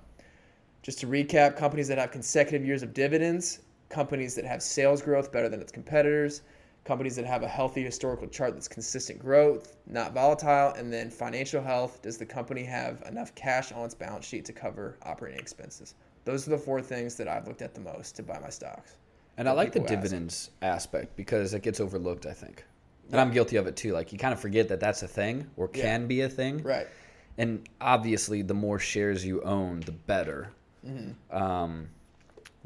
[0.84, 5.32] just to recap, companies that have consecutive years of dividends companies that have sales growth
[5.32, 6.41] better than its competitors,
[6.84, 11.62] companies that have a healthy historical chart that's consistent growth, not volatile, and then financial
[11.62, 12.02] health.
[12.02, 15.95] Does the company have enough cash on its balance sheet to cover operating expenses?
[16.26, 18.95] Those are the four things that I've looked at the most to buy my stocks.
[19.38, 20.04] And I like the people ask.
[20.04, 22.63] dividends aspect because it gets overlooked, I think.
[23.12, 23.93] And I'm guilty of it too.
[23.93, 25.84] Like you kind of forget that that's a thing or Yeah.
[25.84, 26.62] can be a thing.
[26.63, 26.88] Right.
[27.38, 30.50] And obviously, the more shares you own, the better.
[30.86, 31.38] Mm-hmm.
[31.38, 31.88] Um,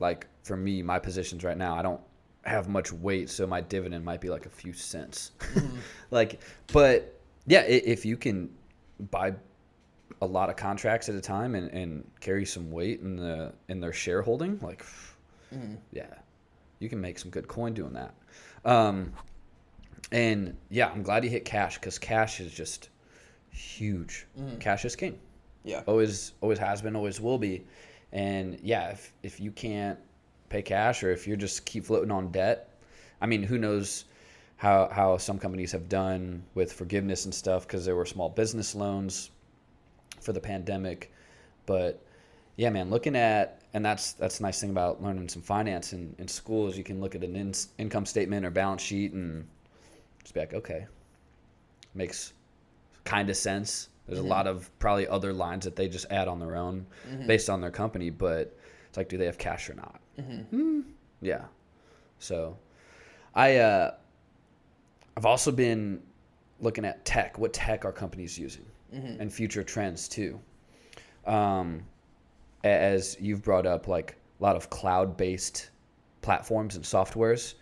[0.02, 2.02] like for me, my positions right now, I don't
[2.44, 5.32] have much weight, so my dividend might be like a few cents.
[5.54, 5.78] Mm-hmm.
[6.12, 6.42] like,
[6.74, 8.50] but yeah, if you can
[9.12, 9.34] buy
[10.22, 13.80] a lot of contracts at a time and, and carry some weight in the in
[13.80, 14.84] their shareholding, like,
[15.54, 15.76] Mm-hmm.
[15.92, 16.06] yeah,
[16.80, 18.14] you can make some good coin doing that.
[18.64, 19.12] Um,
[20.14, 22.90] and yeah, I'm glad you hit cash because cash is just
[23.52, 24.26] huge.
[24.40, 24.58] Mm-hmm.
[24.60, 25.20] Cash is king
[25.66, 25.82] Yeah.
[25.88, 27.66] always always has been always will be
[28.14, 29.98] and yeah if if you can't
[30.50, 32.70] pay cash or if you're just keep floating on debt
[33.22, 34.06] i mean who knows
[34.58, 38.76] how how some companies have done with forgiveness and stuff because there were small business
[38.76, 39.32] loans
[40.20, 41.12] for the pandemic
[41.66, 42.02] but
[42.58, 46.14] yeah man looking at and that's that's the nice thing about learning some finance in,
[46.20, 49.48] in school is you can look at an in, income statement or balance sheet and
[50.22, 50.86] just be like okay
[51.94, 52.34] makes
[53.04, 53.90] kind of sense.
[54.08, 56.86] There's a lot of probably other lines that they just add on their own
[57.28, 58.58] based on their company, but
[58.90, 60.00] it's like, do they have cash or not?
[60.20, 60.84] Mm,
[61.22, 61.46] yeah.
[62.20, 62.58] So,
[63.36, 63.92] I uh,
[65.16, 66.02] I've also been
[66.60, 67.38] looking at tech.
[67.40, 70.40] What tech are companies using, and future trends too.
[71.26, 71.84] Um,
[72.64, 75.70] as you've brought up, like a lot of cloud-based
[76.22, 77.56] platforms and softwares.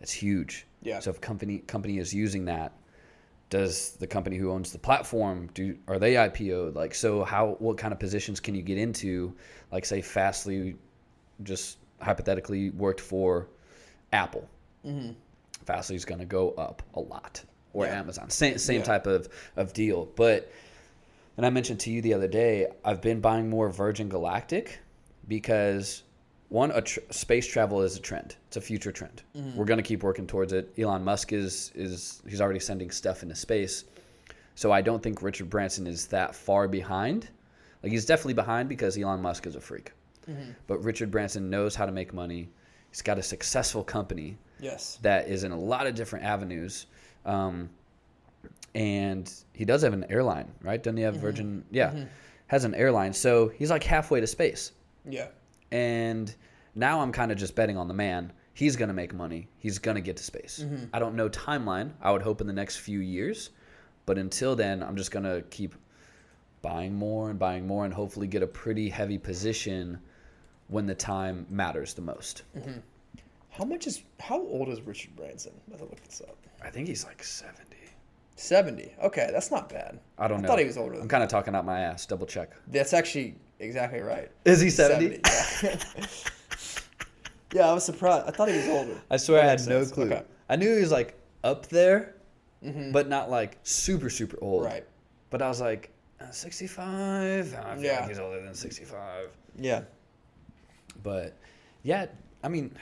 [0.00, 0.66] It's huge.
[0.82, 0.98] Yeah.
[0.98, 2.72] So if company company is using that,
[3.52, 6.74] does the company who owns the platform do are they IPO'd?
[6.74, 9.34] Like so how what kind of positions can you get into?
[9.70, 10.74] Like say Fastly
[11.42, 13.48] just hypothetically worked for
[14.14, 14.48] Apple.
[14.86, 15.10] Mm-hmm.
[15.66, 17.44] Fastly's gonna go up a lot.
[17.74, 17.98] Or Yeah.
[18.00, 18.30] Amazon.
[18.30, 18.84] Same same Yeah.
[18.86, 20.08] type of, of deal.
[20.16, 20.50] But
[21.36, 24.78] and I mentioned to you the other day, I've been buying more Virgin Galactic
[25.28, 26.04] because
[26.52, 28.36] one, a tr- space travel is a trend.
[28.48, 29.22] It's a future trend.
[29.34, 29.56] Mm-hmm.
[29.56, 30.72] We're going to keep working towards it.
[30.78, 33.84] Elon Musk is is he's already sending stuff into space.
[34.54, 37.30] So I don't think Richard Branson is that far behind.
[37.82, 39.92] Like he's definitely behind because Elon Musk is a freak.
[40.28, 40.50] Mm-hmm.
[40.66, 42.50] But Richard Branson knows how to make money.
[42.90, 44.98] He's got a successful company Yes.
[45.00, 46.86] that is in a lot of different avenues.
[47.24, 47.70] Um,
[48.74, 50.82] and he does have an airline, right?
[50.82, 51.22] Doesn't he have mm-hmm.
[51.22, 51.64] Virgin?
[51.70, 52.04] Yeah,
[52.48, 53.14] has an airline.
[53.14, 54.72] So he's like halfway to space.
[55.08, 55.28] Yeah.
[55.72, 56.32] And
[56.74, 58.32] now I'm kind of just betting on the man.
[58.54, 59.48] He's going to make money.
[59.58, 60.62] He's going to get to space.
[60.62, 60.84] Mm-hmm.
[60.92, 61.92] I don't know timeline.
[62.02, 63.50] I would hope in the next few years.
[64.04, 65.74] But until then, I'm just going to keep
[66.60, 69.98] buying more and buying more and hopefully get a pretty heavy position
[70.68, 72.42] when the time matters the most.
[72.56, 72.78] Mm-hmm.
[73.50, 75.52] How much is how old is Richard Branson?
[75.68, 76.36] I have look this up.
[76.64, 77.76] I think he's like 70.
[78.36, 78.94] Seventy.
[79.02, 80.00] Okay, that's not bad.
[80.18, 80.48] I don't I know.
[80.48, 82.06] thought he was older I'm kind of talking out my ass.
[82.06, 82.50] Double check.
[82.66, 84.30] That's actually exactly right.
[84.44, 84.98] Is he yeah.
[87.52, 88.26] yeah, I was surprised.
[88.26, 89.00] I thought he was older.
[89.10, 89.92] I swear I had no sense.
[89.92, 90.06] clue.
[90.06, 90.22] Okay.
[90.48, 92.14] I knew he was like up there,
[92.92, 94.64] but not like super super old.
[94.64, 94.84] Right.
[95.30, 97.54] But I was like, uh, 65.
[97.54, 98.00] I feel Yeah.
[98.00, 99.28] like he's older than 65.
[99.58, 99.82] Yeah.
[101.02, 101.36] But
[101.82, 102.06] yeah,
[102.44, 102.76] I mean,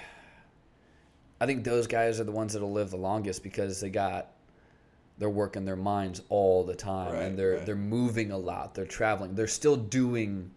[1.41, 4.33] I think those guys are the ones that'll live the longest because they got
[5.19, 7.67] they're working their minds all the time Right, and they're right.
[7.67, 8.75] they're moving a lot.
[8.75, 9.35] They're traveling.
[9.35, 10.51] They're still doing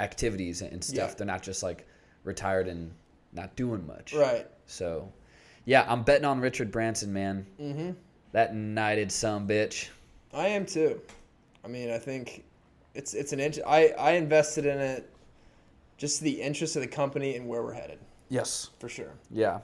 [0.00, 1.10] activities and stuff.
[1.10, 1.14] Yeah.
[1.18, 1.86] They're not just like
[2.24, 2.90] retired and
[3.32, 4.12] not doing much.
[4.12, 4.46] Right.
[4.66, 5.12] So,
[5.64, 7.46] yeah, I'm betting on Richard Branson, man.
[7.60, 7.90] Mm-hmm.
[8.32, 9.88] That knighted some bitch.
[10.32, 11.00] I am too.
[11.64, 12.44] I mean, I think
[12.94, 13.58] it's it's an inch.
[13.66, 15.10] I I invested in it,
[15.98, 18.70] just the interest of the company and where we're headed Yes.
[18.78, 19.12] for sure.
[19.30, 19.58] Yeah.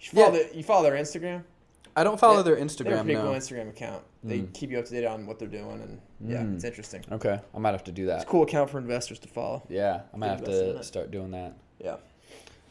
[0.00, 0.42] You follow, Yeah.
[0.50, 1.42] the, you follow their Instagram.
[1.96, 3.22] I don't follow They- their They have a Instagram pretty now.
[3.22, 4.04] cool Instagram account.
[4.22, 6.54] They keep you up to date on what they're doing, and yeah, Mm.
[6.54, 7.02] it's interesting.
[7.10, 8.16] Okay, I might have to do that.
[8.16, 9.62] It's a cool account for investors to follow.
[9.68, 11.54] Yeah, I might have to start doing that.
[11.78, 11.96] Yeah.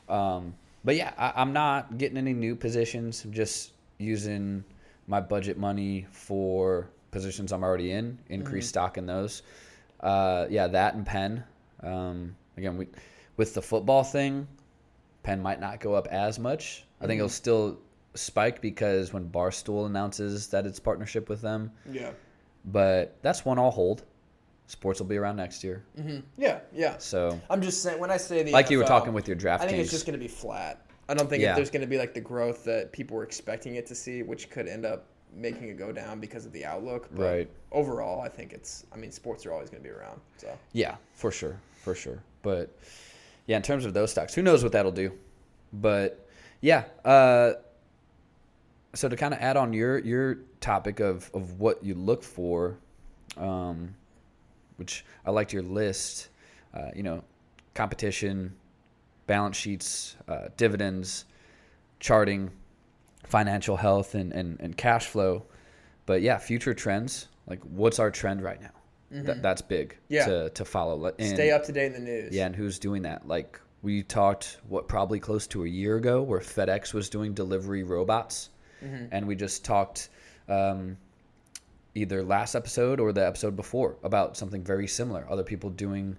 [0.07, 3.23] Um, but yeah, I, I'm not getting any new positions.
[3.25, 4.63] I'm just using
[5.07, 9.41] my budget money for positions I'm already in, increase stock in those.
[9.99, 11.43] Uh, yeah, that and Penn.
[11.81, 12.87] Um, again, we,
[13.37, 14.47] with the football thing,
[15.23, 16.85] Penn might not go up as much.
[17.01, 17.79] I think it'll still
[18.15, 21.71] spike because when Barstool announces that it's partnership with them.
[21.91, 22.11] Yeah.
[22.65, 24.03] But that's one I'll hold.
[24.67, 25.83] Sports will be around next year.
[26.37, 26.59] Yeah.
[26.73, 26.97] Yeah.
[26.99, 29.63] So, I'm just saying when I say the like you were talking with your draft
[29.63, 30.85] I think it's just going to be flat.
[31.07, 31.51] I don't think Yeah.
[31.51, 34.21] if there's going to be like the growth that people were expecting it to see,
[34.21, 37.07] which could end up making it go down because of the outlook.
[37.11, 37.49] But Right.
[37.71, 38.85] Overall, I think it's.
[38.93, 40.19] I mean, sports are always going to be around.
[40.37, 40.55] So.
[40.73, 42.21] Yeah, for sure, for sure.
[42.43, 42.75] But
[43.47, 45.11] yeah, in terms of those stocks, who knows what that'll do?
[45.73, 46.27] But
[46.61, 47.53] yeah, uh,
[48.93, 52.77] so to kind of add on your your topic of of what you look for,
[53.37, 53.95] um,
[54.77, 56.29] which I liked your list.
[56.73, 57.23] Uh, you know,
[57.73, 58.53] competition,
[59.25, 61.25] balance sheets, uh, dividends.
[61.99, 62.51] charting
[63.25, 65.43] financial health and, and, and cash flow.
[66.05, 67.27] But yeah, future trends.
[67.47, 68.71] Like, what's our trend right now?
[69.11, 70.13] That, that's big Mm-hmm.
[70.13, 70.25] Yeah.
[70.25, 71.11] to, to follow.
[71.19, 72.33] And- Stay up to date in the news.
[72.33, 73.27] Yeah, and who's doing that?
[73.27, 77.83] Like, we talked, what, probably close to a year ago, where FedEx was doing delivery
[77.83, 78.49] robots.
[78.83, 79.05] Mm-hmm.
[79.11, 80.09] And we just talked
[80.47, 80.97] um,
[81.95, 85.25] either last episode or the episode before about something very similar.
[85.29, 86.15] Other people doing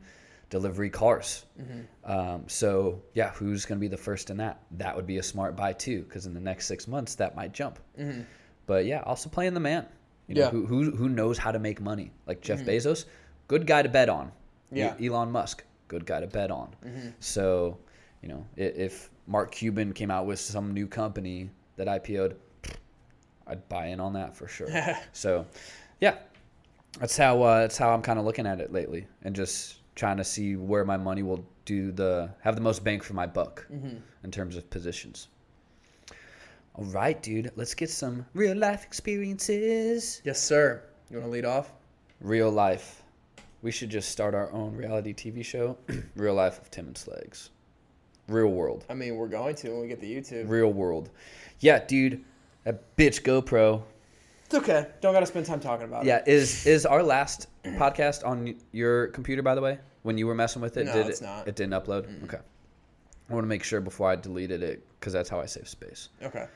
[0.51, 1.45] delivery cars.
[1.61, 2.11] Mm-hmm.
[2.11, 4.61] Um, so yeah, who's going to be the first in that?
[4.73, 7.53] That would be a smart buy too, because in the next six months that might
[7.53, 7.79] jump.
[8.67, 9.87] But yeah, also playing the man.
[10.29, 10.57] You know, Mm-hmm.
[10.57, 10.63] Yeah.
[10.63, 10.75] Mm-hmm.
[10.75, 12.13] who, who who knows how to make money?
[12.27, 13.07] Like Jeff Bezos,
[13.49, 14.31] good guy to bet on.
[14.71, 14.95] Yeah.
[15.01, 16.69] E- Elon Musk, good guy to bet on.
[17.19, 17.79] So,
[18.23, 22.37] you know, if Mark Cuban came out with some new company that IPO'd,
[23.51, 24.69] I'd buy in on that for sure.
[25.13, 25.47] so,
[26.01, 26.17] yeah,
[26.99, 30.17] that's how uh, that's how I'm kind of looking at it lately, and just trying
[30.17, 33.67] to see where my money will do the have the most bang for my buck
[34.25, 35.29] in terms of positions.
[36.77, 40.23] All right, dude, let's get some real life experiences.
[40.25, 40.83] Yes, sir.
[41.11, 41.73] You want to lead off?
[42.21, 43.03] Real life.
[43.63, 45.77] We should just start our own reality TV show.
[46.17, 47.51] real life of Tim and Slags.
[48.29, 48.87] Real world.
[48.89, 50.49] I mean, we're going to when we get the YouTube.
[50.49, 51.11] Real world.
[51.59, 52.25] Yeah, dude.
[52.65, 53.83] That bitch GoPro.
[54.45, 54.89] It's okay.
[55.01, 56.09] Don't got to spend time talking about it.
[56.09, 59.79] Yeah, is is our last podcast on your computer by the way?
[60.03, 61.47] When you were messing with it, No, did it's it not.
[61.49, 62.25] it didn't upload?
[62.25, 62.39] Okay.
[63.29, 66.09] I want to make sure before I deleted it cuz that's how I save space.
[66.23, 66.47] Okay.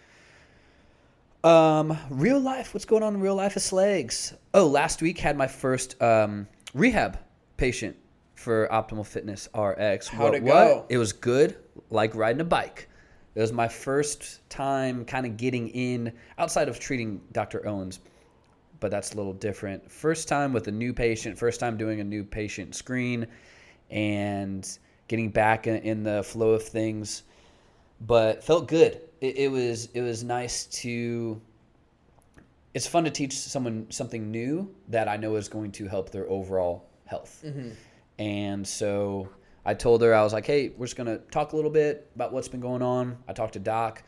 [1.44, 2.72] Um, real life.
[2.72, 4.32] What's going on in real life of Slags?
[4.54, 7.18] Oh, last week had my first um, rehab
[7.58, 7.96] patient
[8.34, 10.08] for Optimal Fitness RX.
[10.08, 10.52] How'd what, it what?
[10.52, 10.86] go?
[10.88, 11.56] It was good,
[11.90, 12.88] like riding a bike.
[13.34, 17.66] It was my first time kind of getting in outside of treating Dr.
[17.66, 17.98] Owens,
[18.80, 19.90] but that's a little different.
[19.90, 23.26] First time with a new patient, first time doing a new patient screen,
[23.90, 24.78] and
[25.08, 27.24] getting back in, the flow of things
[28.00, 29.00] but felt good.
[29.20, 31.40] It, it was it was nice to.
[32.74, 36.28] It's fun to teach someone something new that I know is going to help their
[36.28, 37.44] overall health.
[37.46, 37.70] Mm-hmm.
[38.18, 39.28] And so
[39.66, 42.32] I told her I was like, "Hey, we're just gonna talk a little bit about
[42.32, 44.02] what's been going on." I talked to Doc,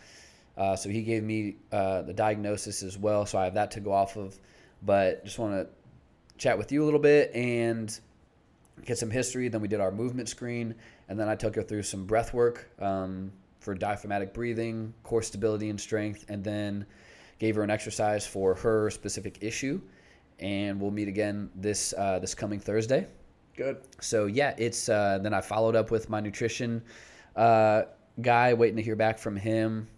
[0.56, 3.80] uh, so he gave me uh, the diagnosis as well, so I have that to
[3.80, 4.38] go off of.
[4.82, 5.68] But just want to
[6.38, 7.98] chat with you a little bit and
[8.84, 9.48] get some history.
[9.48, 10.74] Then we did our movement screen,
[11.08, 15.70] and then I took her through some breath work um, for diaphragmatic breathing, core stability
[15.70, 16.86] and strength, and then
[17.38, 19.80] gave her an exercise for her specific issue.
[20.38, 23.06] And we'll meet again this uh, this coming Thursday.
[23.56, 23.78] Good.
[24.00, 26.82] So yeah, it's uh, then I followed up with my nutrition
[27.34, 27.82] uh,
[28.20, 29.88] guy, waiting to hear back from him.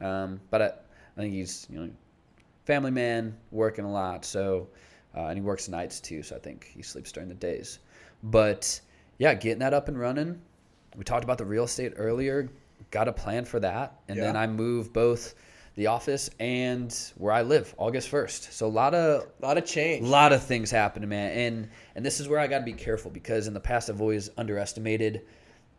[0.00, 1.90] Um, but I, I think he's you know
[2.64, 4.24] family man, working a lot.
[4.24, 4.68] So
[5.14, 6.22] uh, and he works nights too.
[6.22, 7.80] So I think he sleeps during the days.
[8.22, 8.80] But
[9.18, 10.40] yeah, getting that up and running.
[10.96, 12.48] We talked about the real estate earlier.
[12.90, 15.34] Got a plan for that, and then I moved both
[15.74, 18.52] the office and where I live August first.
[18.52, 20.04] So a lot of A lot of change.
[20.06, 21.30] a lot of things happening, man.
[21.32, 24.00] And and this is where I got to be careful because in the past I've
[24.00, 25.22] always underestimated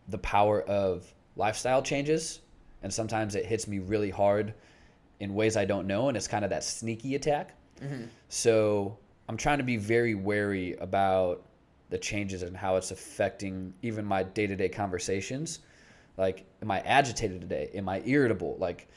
[0.09, 2.41] the power of lifestyle changes,
[2.81, 4.53] and sometimes it hits me really hard
[5.19, 7.55] in ways I don't know, and it's kind of that sneaky attack.
[7.81, 8.05] Mm-hmm.
[8.29, 8.97] So
[9.29, 11.45] I'm trying to be very wary about
[11.89, 15.59] the changes and how it's affecting even my day to day conversations.
[16.17, 17.69] Like, am I agitated today?
[17.75, 18.57] Am I irritable?
[18.59, 18.87] Like,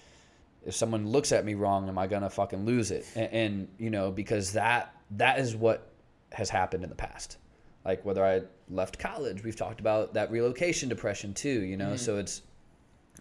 [0.67, 3.07] if someone looks at me wrong, am I gonna fucking lose it?
[3.14, 5.93] And, and you know, because that that is what
[6.33, 7.39] has happened in the past.
[7.85, 11.62] Like whether I left college, we've talked about that relocation depression too.
[11.62, 11.97] You know, mm-hmm.
[11.97, 12.43] so it's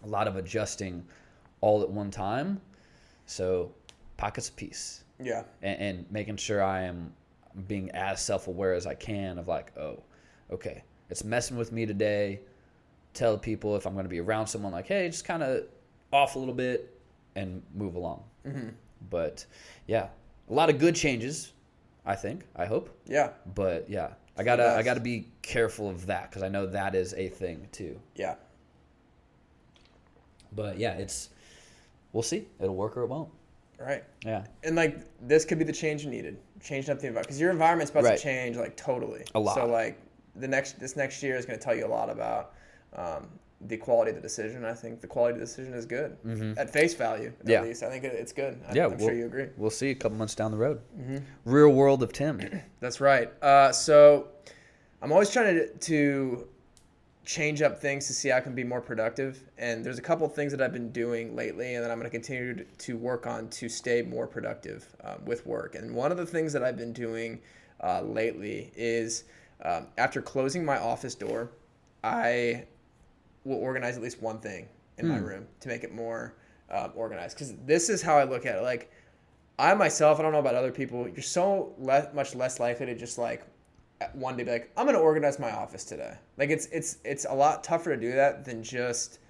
[0.02, 1.06] a lot of adjusting
[1.60, 2.60] all at one time.
[3.26, 3.72] So
[4.16, 5.44] pockets of peace Yeah.
[5.62, 7.12] and, and making sure I am
[7.68, 10.02] being as self aware as I can of like, oh,
[10.50, 12.40] okay, it's messing with me today.
[13.14, 15.64] Tell people if I'm going to be around someone like, hey, just kind of
[16.12, 16.95] off a little bit
[17.36, 18.24] and move along.
[19.10, 19.44] But
[19.86, 20.08] yeah,
[20.48, 21.52] a lot of good changes,
[22.04, 22.88] I think, I hope.
[23.06, 23.30] Yeah.
[23.54, 27.12] But yeah, I gotta I gotta be careful of that because I know that is
[27.14, 28.00] a thing too.
[28.16, 28.34] Yeah.
[30.52, 31.30] But yeah, it's
[32.12, 32.46] we'll see.
[32.60, 33.28] It'll work or it won't.
[33.78, 34.04] Right.
[34.24, 36.38] Yeah, And like this could be the change you needed.
[36.62, 38.16] Changing up the environment because your environment's about Right.
[38.16, 39.24] to change like totally.
[39.34, 39.54] A lot.
[39.54, 40.00] So like
[40.36, 42.54] the next this next year is going to tell you a lot about
[42.94, 43.28] um,
[43.62, 44.64] the quality of the decision.
[44.64, 46.16] I think the quality of the decision is good
[46.58, 47.28] at face value.
[47.28, 47.50] At Mm-hmm.
[47.50, 47.62] Yeah.
[47.62, 48.60] least I think it's good.
[48.68, 48.84] I, yeah.
[48.86, 49.48] I'm we'll, sure you agree.
[49.56, 50.80] We'll see a couple months down the road.
[51.44, 52.40] Real world of Tim.
[52.80, 53.32] That's right.
[53.42, 54.28] Uh, so
[55.00, 56.48] I'm always trying to, to
[57.24, 59.42] change up things to see how I can be more productive.
[59.58, 62.16] And there's a couple things that I've been doing lately, and that I'm going to
[62.16, 65.74] continue to- to work on to stay more productive um, with work.
[65.74, 67.40] And one of the things that I've been doing
[67.82, 69.24] uh, lately is
[69.64, 71.50] um, after closing my office door,
[72.04, 72.66] I
[73.46, 74.68] will organize at least one thing
[74.98, 76.34] in my room to make it more
[76.70, 77.36] um, organized.
[77.36, 78.62] Because this is how I look at it.
[78.62, 78.90] Like,
[79.58, 81.08] I myself, I don't know about other people.
[81.08, 83.46] You're so le- much less likely to just like
[84.12, 86.14] one day be like, I'm gonna organize my office today.
[86.36, 89.20] Like it's it's it's a lot tougher to do that than just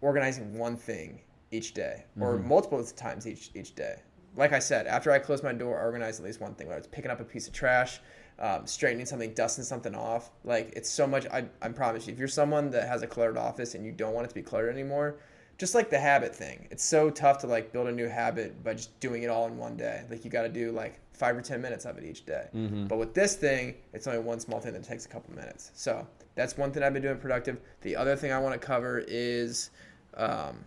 [0.00, 1.20] organizing one thing
[1.50, 3.96] each day or multiple times each each day.
[4.36, 6.66] Like I said, after I close my door, I organize at least one thing.
[6.66, 8.00] Whether it's picking up a piece of trash,
[8.40, 10.30] um, straightening something, dusting something off.
[10.44, 11.26] Like it's so much.
[11.26, 14.14] I I promise you, if you're someone that has a cluttered office and you don't
[14.14, 15.16] want it to be cluttered anymore,
[15.58, 18.74] just like the habit thing, it's so tough to like build a new habit by
[18.74, 20.04] just doing it all in one day.
[20.08, 22.46] Like you got to do like five or ten minutes of it each day.
[22.86, 25.72] But with this thing, it's only one small thing that takes a couple minutes.
[25.74, 27.58] So that's one thing I've been doing productive.
[27.80, 29.70] The other thing I want to cover is,
[30.16, 30.64] um,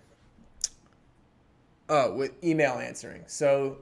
[1.88, 3.24] oh, with email answering.
[3.28, 3.78] So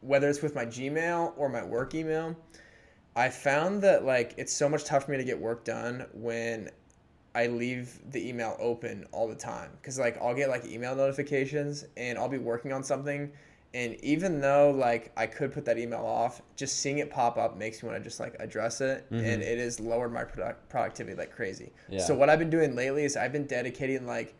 [0.00, 2.34] whether it's with my Gmail or my work email,
[3.16, 6.70] I found that like it's so much tougher for me to get work done when
[7.34, 11.84] I leave the email open all the time because like I'll get like email notifications
[11.96, 13.30] and I'll be working on something
[13.72, 17.56] and even though like I could put that email off, just seeing it pop up
[17.56, 21.16] makes me want to just like address it and it has lowered my product productivity
[21.16, 21.72] like crazy.
[21.88, 22.00] Yeah.
[22.00, 24.34] So what I've been doing lately is I've been dedicating like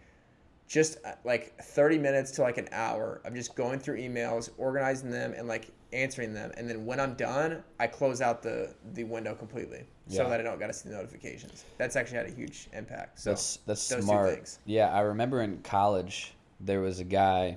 [0.67, 5.11] just uh, like 30 minutes to like an hour of just going through emails, organizing
[5.11, 9.05] them and like answering them and then when I'm done, I close out the the
[9.05, 11.65] window completely so that I don't got to see the notifications.
[11.79, 13.21] That's actually had a huge impact.
[13.21, 14.35] So That's that's smart.
[14.35, 14.59] things.
[14.67, 17.57] Yeah, I remember in college there was a guy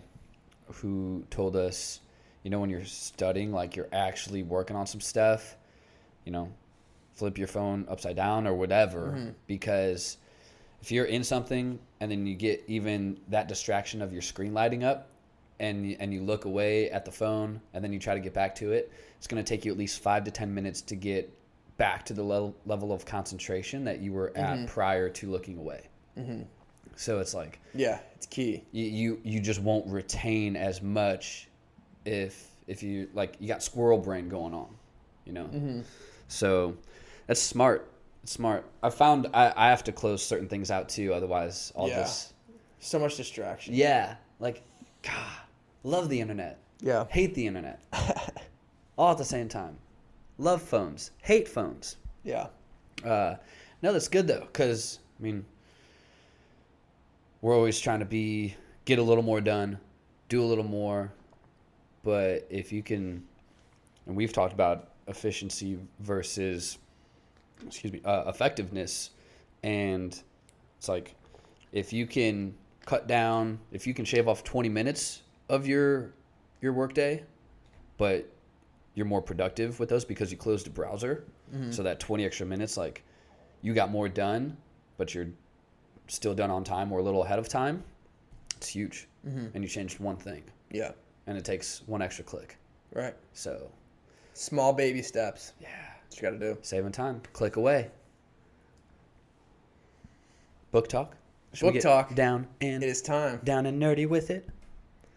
[0.71, 1.99] who told us,
[2.43, 5.55] you know, when you're studying, like you're actually working on some stuff,
[6.25, 6.49] you know,
[7.13, 9.29] flip your phone upside down or whatever, Mm-hmm.
[9.47, 10.17] because
[10.81, 14.83] if you're in something and then you get even that distraction of your screen lighting
[14.83, 15.09] up,
[15.59, 18.33] and you, and you look away at the phone and then you try to get
[18.33, 20.95] back to it, it's going to take you at least five to ten minutes to
[20.95, 21.31] get
[21.77, 24.65] back to the level level of concentration that you were at Mm-hmm.
[24.67, 25.89] prior to looking away.
[26.95, 28.63] So it's like Yeah, it's key.
[28.71, 31.47] you, you you just won't retain as much
[32.05, 34.67] if if you like you got squirrel brain going on,
[35.25, 35.45] you know.
[35.45, 35.81] Mm-hmm.
[36.27, 36.77] So
[37.27, 37.89] that's smart.
[38.21, 38.65] It's smart.
[38.83, 42.01] I found I, I have to close certain things out too, otherwise all Yeah.
[42.01, 42.33] this.
[42.79, 43.73] So much distraction.
[43.73, 44.61] Yeah, like
[45.01, 45.13] God,
[45.83, 47.05] love the internet, Yeah.
[47.09, 47.79] hate the internet,
[48.97, 49.77] all at the same time.
[50.37, 51.97] Love phones, hate phones.
[52.23, 52.47] Yeah.
[53.03, 53.35] Uh,
[53.81, 55.45] no, that's good though, because I mean,
[57.41, 58.55] we're always trying to be
[58.85, 59.77] get a little more done,
[60.29, 61.11] do a little more,
[62.03, 63.23] but if you can,
[64.07, 66.77] and we've talked about efficiency versus,
[67.65, 69.11] excuse me, uh, effectiveness,
[69.63, 70.21] and
[70.77, 71.15] it's like
[71.71, 72.53] if you can
[72.85, 76.13] cut down, if you can shave off twenty minutes of your
[76.61, 77.23] your workday,
[77.97, 78.29] but
[78.95, 81.23] you're more productive with those because you closed the browser.
[81.53, 81.71] Mm-hmm.
[81.71, 83.03] So that 20 extra minutes, like
[83.61, 84.55] you got more done,
[84.97, 85.27] but you're
[86.07, 87.83] still done on time or a little ahead of time.
[88.57, 89.07] It's huge.
[89.27, 89.47] Mm-hmm.
[89.53, 90.91] And you changed one thing, Yeah.
[91.27, 92.57] and it takes one extra click.
[92.93, 93.15] Right.
[93.33, 93.69] So,
[94.33, 95.53] Small baby steps.
[95.61, 95.67] yeah,
[96.07, 96.57] what you got to do.
[96.61, 97.21] saving time.
[97.33, 97.89] Click away.
[100.71, 101.15] Book talk.
[101.53, 102.15] Should Book talk.
[102.15, 103.39] Down and It is time.
[103.43, 104.47] down and nerdy with it.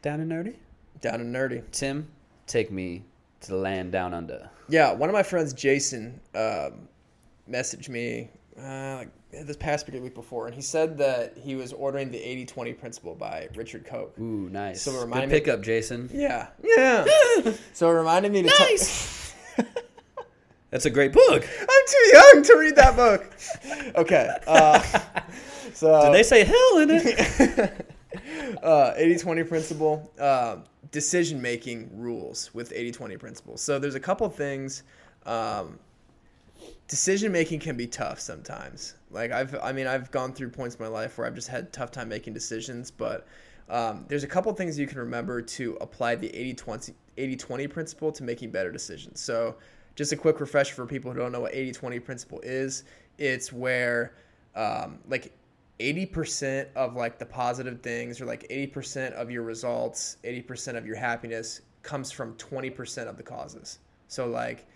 [0.07, 0.55] Down and nerdy.
[1.01, 1.65] Down and nerdy.
[1.73, 2.07] Tim,
[2.47, 3.03] take me
[3.41, 4.49] to the land down under.
[4.69, 6.87] Yeah, one of my friends, Jason, um,
[7.51, 11.73] messaged me uh, like this past week, week before, and he said that he was
[11.73, 14.13] ordering the 80-20 principle by Richard Koch.
[14.21, 14.81] Ooh, nice.
[14.83, 16.09] So Good remind me- pickup, Jason.
[16.15, 17.05] Yeah, yeah.
[17.73, 18.49] so it reminded me to.
[18.49, 19.35] ta- Nice.
[20.71, 21.49] That's a great book.
[21.61, 23.29] I'm too young to read that book.
[23.97, 24.29] Okay.
[24.47, 24.81] Uh,
[25.73, 27.86] so Did they say hell in it?
[28.63, 30.57] Uh, 80-20 principle uh,
[30.91, 34.83] decision making rules with 80-20 principle so there's a couple things
[35.25, 35.79] um,
[36.89, 38.95] decision making can be tough sometimes.
[39.11, 41.73] Like i've i mean i've gone through points in my life where i've just had
[41.73, 43.27] tough time making decisions but
[43.69, 48.23] um, there's a couple things you can remember to apply the 80-20 80-20 principle to
[48.23, 49.21] making better decisions.
[49.21, 49.57] So
[49.95, 52.85] just a quick refresher for people who don't know what 80-20 principle is.
[53.19, 54.13] It's where
[54.55, 55.33] um, like
[55.79, 60.97] 80% of like the positive things or like 80% of your results 80% of your
[60.97, 64.67] happiness comes from 20% of the causes so like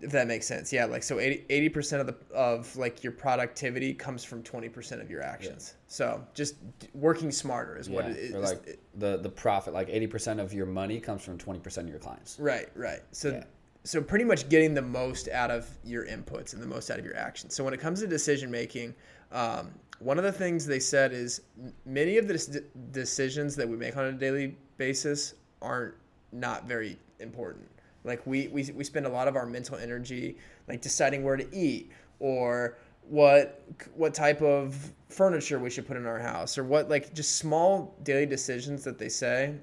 [0.00, 3.94] if that makes sense yeah like so 80 percent of the of like your productivity
[3.94, 6.56] comes from 20% of your actions so just
[6.94, 10.52] working smarter is what it is or like the the profit, like eighty percent of
[10.52, 12.38] your money comes from twenty percent of your clients.
[12.38, 13.00] Right, right.
[13.12, 13.44] So Yeah.
[13.84, 17.04] so pretty much getting the most out of your inputs and the most out of
[17.04, 17.54] your actions.
[17.54, 18.94] So when it comes to decision making,
[19.32, 21.42] um, one of the things they said is
[21.86, 25.94] many of the decisions that we make on a daily basis aren't
[26.32, 27.66] not very important.
[28.04, 30.36] Like we, we we spend a lot of our mental energy
[30.68, 32.76] like deciding where to eat or
[33.08, 33.64] what
[33.94, 37.94] what type of furniture we should put in our house or what like just small
[38.02, 39.54] daily decisions that they say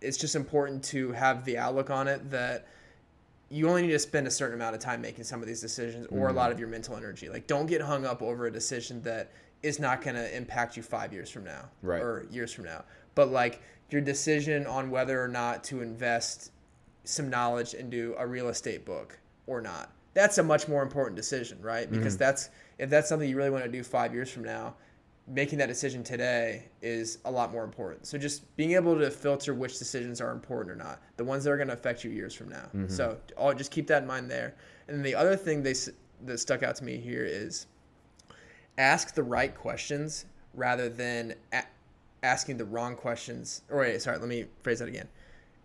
[0.00, 2.66] it's just important to have the outlook on it that
[3.54, 6.06] you only need to spend a certain amount of time making some of these decisions
[6.10, 6.52] or a lot mm-hmm.
[6.52, 9.30] of your mental energy like don't get hung up over a decision that
[9.62, 12.02] is not going to impact you five years from now Right.
[12.02, 12.84] or years from now
[13.14, 16.50] but like your decision on whether or not to invest
[17.04, 19.90] some knowledge into a real estate book or not.
[20.14, 21.90] That's a much more important decision, right?
[21.90, 22.24] Because mm-hmm.
[22.24, 24.74] that's if that's something you really want to do 5 years from now,
[25.26, 28.06] making that decision today is a lot more important.
[28.06, 31.50] So just being able to filter which decisions are important or not, the ones that
[31.50, 32.68] are going to affect you years from now.
[32.74, 32.88] Mm-hmm.
[32.88, 34.54] So I'll just keep that in mind there.
[34.86, 35.74] And then the other thing they
[36.26, 37.66] that stuck out to me here is
[38.78, 41.64] ask the right questions rather than a-
[42.22, 43.62] asking the wrong questions.
[43.70, 45.08] Or wait, sorry, let me phrase that again.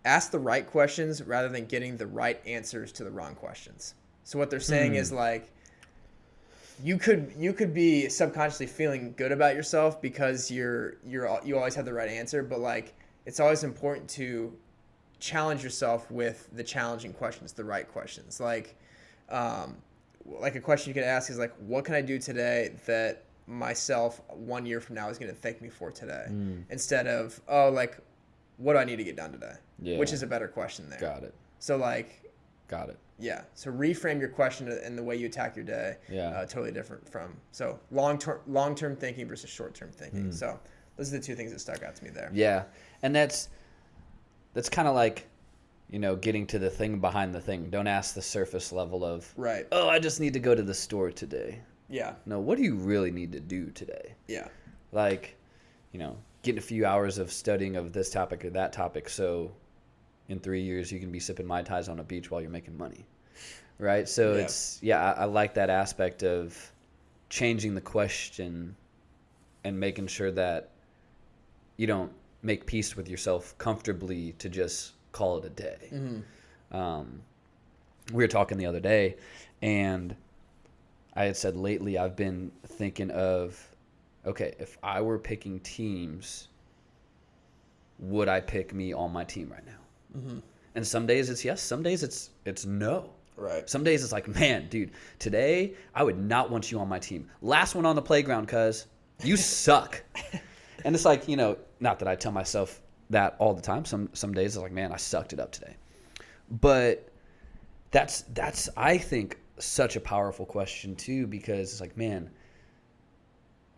[0.04, 3.94] Ask the right questions rather than getting the right answers to the wrong questions.
[4.24, 5.16] So what they're saying is hmm.
[5.16, 5.52] like
[6.82, 11.74] you could you could be subconsciously feeling good about yourself because you're you're you always
[11.74, 12.94] have the right answer, but like
[13.26, 14.56] it's always important to
[15.18, 18.40] challenge yourself with the challenging questions, the right questions.
[18.40, 18.76] Like
[19.28, 19.76] um,
[20.24, 24.20] like a question you could ask is like, what can I do today that myself
[24.28, 26.26] one year from now is going to thank me for today?
[26.70, 27.98] Instead of oh like,
[28.56, 29.54] what do I need to get done today?
[29.82, 29.98] Yeah.
[29.98, 31.00] Which is a better question there.
[31.00, 31.34] Got it.
[31.58, 32.29] So like,
[32.70, 32.98] Got it.
[33.18, 33.42] yeah.
[33.54, 35.96] So reframe your question and the way you attack your day.
[36.08, 36.28] Yeah.
[36.28, 40.26] Uh, totally different from so long term long term thinking versus short term thinking.
[40.26, 40.30] Hmm.
[40.30, 40.58] So
[40.96, 42.30] those are the two things that stuck out to me there.
[42.32, 42.64] Yeah,
[43.02, 43.48] and that's
[44.54, 45.26] that's kind of like
[45.90, 47.70] you know getting to the thing behind the thing.
[47.70, 49.66] Don't ask the surface level of Right.
[49.72, 51.60] oh I just need to go to the store today.
[51.88, 52.14] Yeah.
[52.24, 54.14] No, what do you really need to do today?
[54.28, 54.46] Yeah.
[54.92, 55.36] Like,
[55.90, 59.50] you know, getting a few hours of studying of this topic or that topic, so
[60.30, 62.76] in three years you can be sipping mai tais on a beach while you're making
[62.78, 63.04] money,
[63.78, 64.08] right?
[64.08, 64.44] So Yeah.
[64.44, 66.72] it's yeah, I, I like that aspect of
[67.28, 68.74] changing the question
[69.64, 70.70] and making sure that
[71.76, 72.12] you don't
[72.42, 75.90] make peace with yourself comfortably to just call it a day.
[76.72, 77.22] Um,
[78.12, 79.16] we were talking the other day,
[79.62, 80.14] and
[81.14, 83.58] I had said lately I've been thinking of,
[84.24, 86.48] okay, if I were picking teams,
[87.98, 89.72] would I pick me on my team right now?
[90.16, 90.38] Mm-hmm.
[90.74, 93.10] And some days it's yes, some days it's it's no.
[93.36, 93.68] Right.
[93.68, 97.28] Some days it's like, man, dude, today I would not want you on my team.
[97.42, 98.86] Last one on the playground, cuz
[99.22, 100.02] you suck.
[100.84, 102.80] and it's like, you know, not that I tell myself
[103.10, 103.84] that all the time.
[103.84, 105.76] Some some days it's like, man, I sucked it up today.
[106.50, 107.08] But
[107.90, 112.30] that's that's I think such a powerful question too because it's like, man,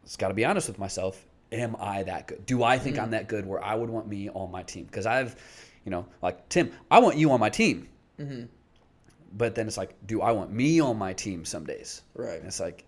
[0.04, 1.26] it's got to be honest with myself.
[1.50, 2.46] Am I that good?
[2.46, 3.12] Do I think I'm mm-hmm.
[3.12, 4.84] that good where I would want me on my team?
[4.84, 5.36] Because I've,
[5.84, 7.88] you know, like Tim, I want you on my team.
[9.34, 12.02] But then it's like, do I want me on my team some days?
[12.14, 12.36] Right.
[12.38, 12.84] And it's like,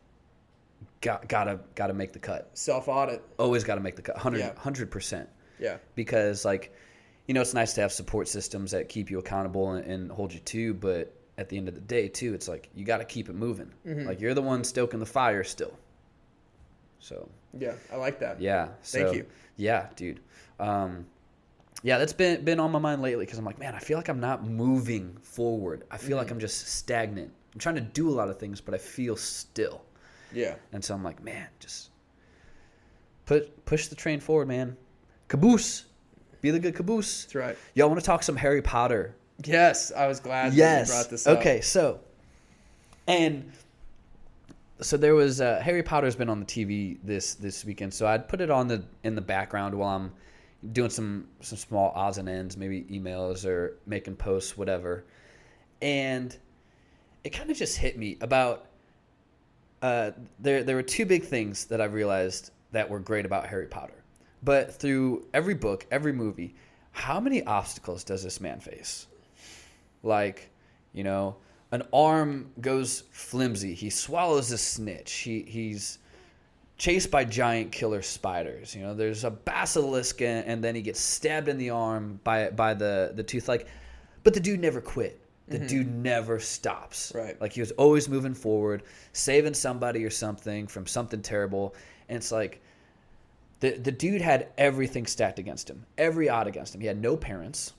[1.01, 2.51] got, gotta gotta make the cut.
[2.55, 3.22] Self audit.
[3.38, 4.16] Always gotta make the cut.
[4.22, 5.28] 100 percent.
[5.59, 5.78] Yeah.
[5.95, 6.74] Because like,
[7.26, 10.32] you know, it's nice to have support systems that keep you accountable and, and hold
[10.34, 10.74] you to.
[10.74, 13.34] But at the end of the day, too, it's like you got to keep it
[13.34, 13.72] moving.
[13.84, 15.72] Like you're the one stoking the fire still.
[16.99, 17.28] So
[17.59, 17.74] Yeah.
[17.92, 18.40] I like that.
[18.40, 18.68] yeah.
[18.82, 19.26] Thank you.
[19.57, 20.20] Yeah, dude.
[20.61, 21.07] Um,
[21.85, 24.09] yeah, that's been been on my mind lately because I'm like, man, I feel like
[24.09, 25.85] I'm not moving forward.
[25.91, 26.18] I feel Mm-hmm.
[26.18, 27.30] like I'm just stagnant.
[27.53, 29.82] I'm trying to do a lot of things, but I feel still.
[30.32, 30.55] Yeah.
[30.72, 31.91] And so I'm like, man, just
[33.26, 34.76] put push the train forward, man.
[35.28, 35.85] Caboose,
[36.41, 37.24] be the good caboose.
[37.24, 37.59] That's right.
[37.74, 39.14] Y'all want to talk some Harry Potter?
[39.45, 39.93] Yes.
[39.93, 40.89] I was glad that yes.
[40.89, 41.39] you brought this up.
[41.39, 42.01] okay, so
[43.07, 43.53] and
[44.80, 48.26] so there was uh, Harry Potter's been on the TV this this weekend, so I'd
[48.26, 50.12] put it on the in the background while I'm
[50.73, 55.05] doing some some small odds and ends, maybe emails or making posts, whatever.
[55.83, 56.37] And
[57.25, 58.67] it kind of just hit me about
[59.83, 63.67] uh, there there were two big things that I realized that were great about Harry
[63.67, 64.03] Potter.
[64.43, 66.55] But through every book, every movie,
[66.93, 69.07] how many obstacles does this man face?
[70.03, 70.51] Like,
[70.93, 71.37] you know,
[71.73, 73.75] an arm goes flimsy.
[73.75, 75.12] He swallows a snitch.
[75.12, 75.99] He he's
[76.77, 78.75] chased by giant killer spiders.
[78.75, 82.51] You know, there's a basilisk, and, and then he gets stabbed in the arm by
[82.51, 83.49] by the the tooth.
[83.49, 83.66] Like,
[84.22, 85.20] but the dude never quit.
[85.47, 87.12] The dude never stops.
[87.14, 87.39] Right.
[87.39, 91.75] Like he was always moving forward, saving somebody or something from something terrible.
[92.09, 92.62] And it's like
[93.61, 96.81] the the dude had everything stacked against him, every odd against him.
[96.81, 97.75] He had no parents,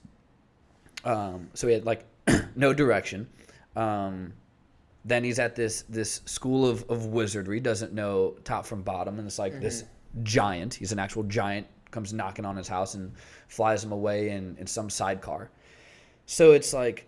[1.03, 2.05] um, so he had like
[2.55, 3.27] no direction.
[3.75, 4.33] Um,
[5.05, 9.27] then he's at this this school of, of wizardry, doesn't know top from bottom, and
[9.27, 9.83] it's like this
[10.23, 10.73] giant.
[10.73, 11.67] He's an actual giant.
[11.91, 13.13] Comes knocking on his house and
[13.47, 15.49] flies him away in, in some sidecar.
[16.25, 17.07] So it's like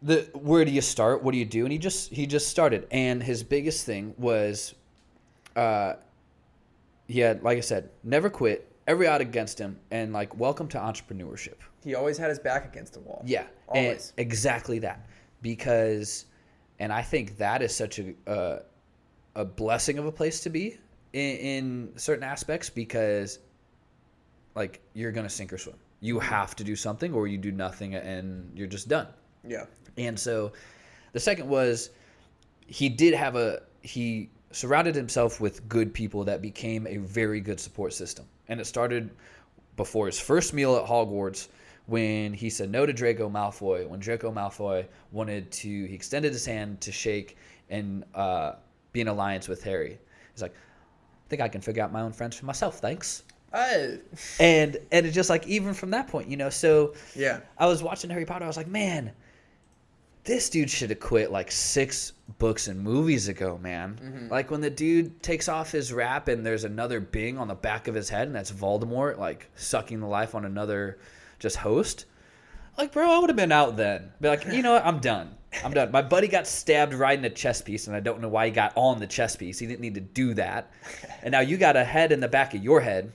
[0.00, 1.22] the where do you start?
[1.22, 1.64] What do you do?
[1.64, 4.74] And he just he just started, and his biggest thing was,
[5.56, 5.94] uh,
[7.08, 10.78] he had like I said, never quit, every odd against him, and like welcome to
[10.78, 11.56] entrepreneurship.
[11.84, 13.22] He always had his back against the wall.
[13.26, 14.12] Yeah, Always.
[14.16, 15.06] exactly that
[15.46, 16.24] because,
[16.80, 18.58] and I think that is such a a,
[19.36, 20.76] a blessing of a place to be
[21.12, 23.38] in, in certain aspects because,
[24.56, 25.76] like you're gonna sink or swim.
[26.00, 29.06] You have to do something, or you do nothing, and you're just done.
[29.46, 29.66] Yeah.
[29.96, 30.52] And so
[31.12, 31.90] the second was
[32.66, 37.60] he did have a he surrounded himself with good people that became a very good
[37.60, 38.24] support system.
[38.48, 39.10] And it started
[39.76, 41.48] before his first meal at Hogwarts
[41.86, 43.88] when he said no to Draco Malfoy.
[43.88, 47.36] When Draco Malfoy wanted to, he extended his hand to shake
[47.70, 48.54] and uh,
[48.92, 49.98] be in alliance with Harry.
[50.32, 52.78] He's like, I think I can figure out my own friends for myself.
[52.78, 53.22] Thanks.
[53.52, 53.98] I,
[54.38, 56.50] And and it's just like even from that point, you know.
[56.50, 57.40] So yeah.
[57.58, 58.44] I was watching Harry Potter.
[58.44, 59.12] I was like, man,
[60.24, 64.28] this dude should have quit like six books and movies ago, man.
[64.30, 67.88] Like when the dude takes off his wrap and there's another Bing on the back
[67.88, 70.98] of his head, and that's Voldemort, like sucking the life on another
[71.38, 72.06] just host.
[72.78, 74.12] Like, bro, I would have been out then.
[74.20, 74.84] Be like, you know what?
[74.84, 75.34] I'm done.
[75.64, 75.90] I'm done.
[75.90, 78.52] My buddy got stabbed right in a chest piece, and I don't know why he
[78.52, 79.58] got on the chest piece.
[79.58, 80.70] He didn't need to do that.
[81.22, 83.12] And now you got a head in the back of your head.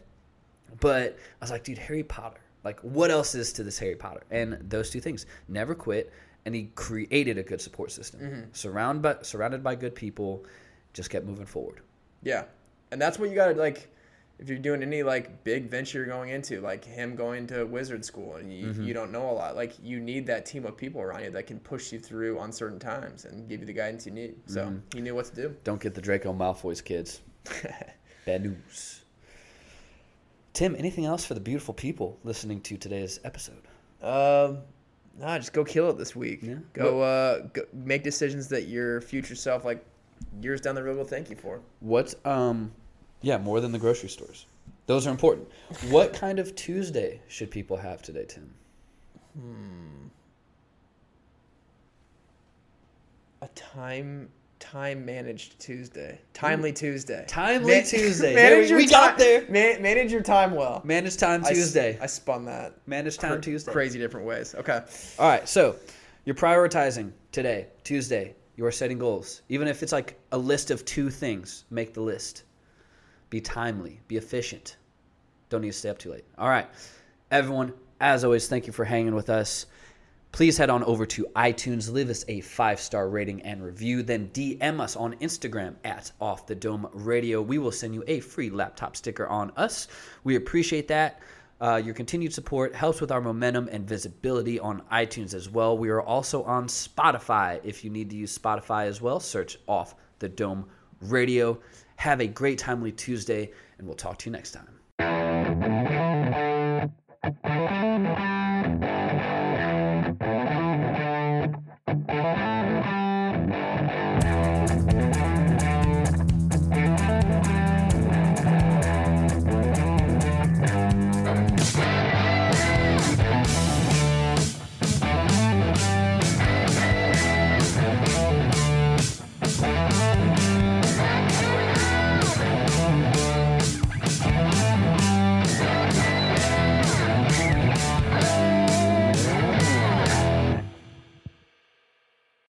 [0.82, 2.41] But I was like, dude, Harry Potter.
[2.65, 4.24] Like, what else is to this Harry Potter?
[4.32, 5.28] And those two things.
[5.47, 6.11] Never quit,
[6.45, 8.19] and he created a good support system.
[8.19, 8.41] Mm-hmm.
[8.51, 10.45] Surround by, surrounded by good people,
[10.93, 11.82] just kept moving forward.
[12.22, 12.43] Yeah.
[12.91, 13.90] And that's what you got to like
[14.41, 18.03] if you're doing any like big venture you're going into, like him going to wizard
[18.03, 18.83] school and you, Mm-hmm.
[18.83, 21.45] you don't know a lot, like you need that team of people around you that
[21.47, 24.35] can push you through uncertain times and give you the guidance you need.
[24.47, 24.77] So Mm-hmm.
[24.97, 25.55] he knew what to do.
[25.63, 27.21] Don't get the Draco Malfoy's kids.
[28.25, 29.01] Bad news.
[30.53, 33.61] Tim, anything else for the beautiful people listening to today's episode?
[34.01, 34.57] Um,
[35.19, 36.39] nah, just go kill it this week.
[36.41, 36.55] Yeah.
[36.73, 39.85] Go, uh, go make decisions that your future self, like
[40.41, 41.61] years down the road, will thank you for.
[41.79, 42.71] What's um
[43.22, 44.45] yeah, more than the grocery stores.
[44.88, 45.47] Those are important.
[45.89, 48.53] What kind of Tuesday should people have today, Tim?
[49.39, 50.07] Hmm.
[53.41, 58.36] A time time managed Tuesday, timely Tuesday, Timely Ma- Tuesday.
[58.36, 59.41] manage we- got there.
[59.49, 60.82] ma- manage your time well.
[60.84, 61.97] Manage Time Tuesday.
[61.99, 62.76] I, spun that.
[62.86, 63.72] Manage Time Cra- Tuesday.
[63.72, 64.53] Crazy different ways.
[64.55, 64.82] Okay.
[65.17, 65.76] All right, so
[66.26, 68.36] you're prioritizing today, Tuesday.
[68.57, 69.41] You are setting goals.
[69.49, 72.43] Even if it's like a list of two things, make the list.
[73.32, 74.75] Be timely, be efficient.
[75.49, 76.25] Don't need to stay up too late.
[76.38, 76.67] All right,
[77.32, 79.67] everyone, as always, thank you for hanging with us.
[80.34, 84.03] Please head on over to iTunes, leave us a five star rating and review.
[84.03, 87.41] Then DM us on Instagram at Off the Dome Radio.
[87.41, 89.88] We will send you a free laptop sticker on us.
[90.25, 91.21] We appreciate that.
[91.61, 95.77] Uh, your continued support helps with our momentum and visibility on iTunes as well.
[95.77, 97.61] We are also on Spotify.
[97.63, 100.65] If you need to use Spotify as well, search Off the Dome
[101.01, 101.59] radio.
[101.97, 104.67] Have a great, timely Tuesday, and we'll talk to you next time.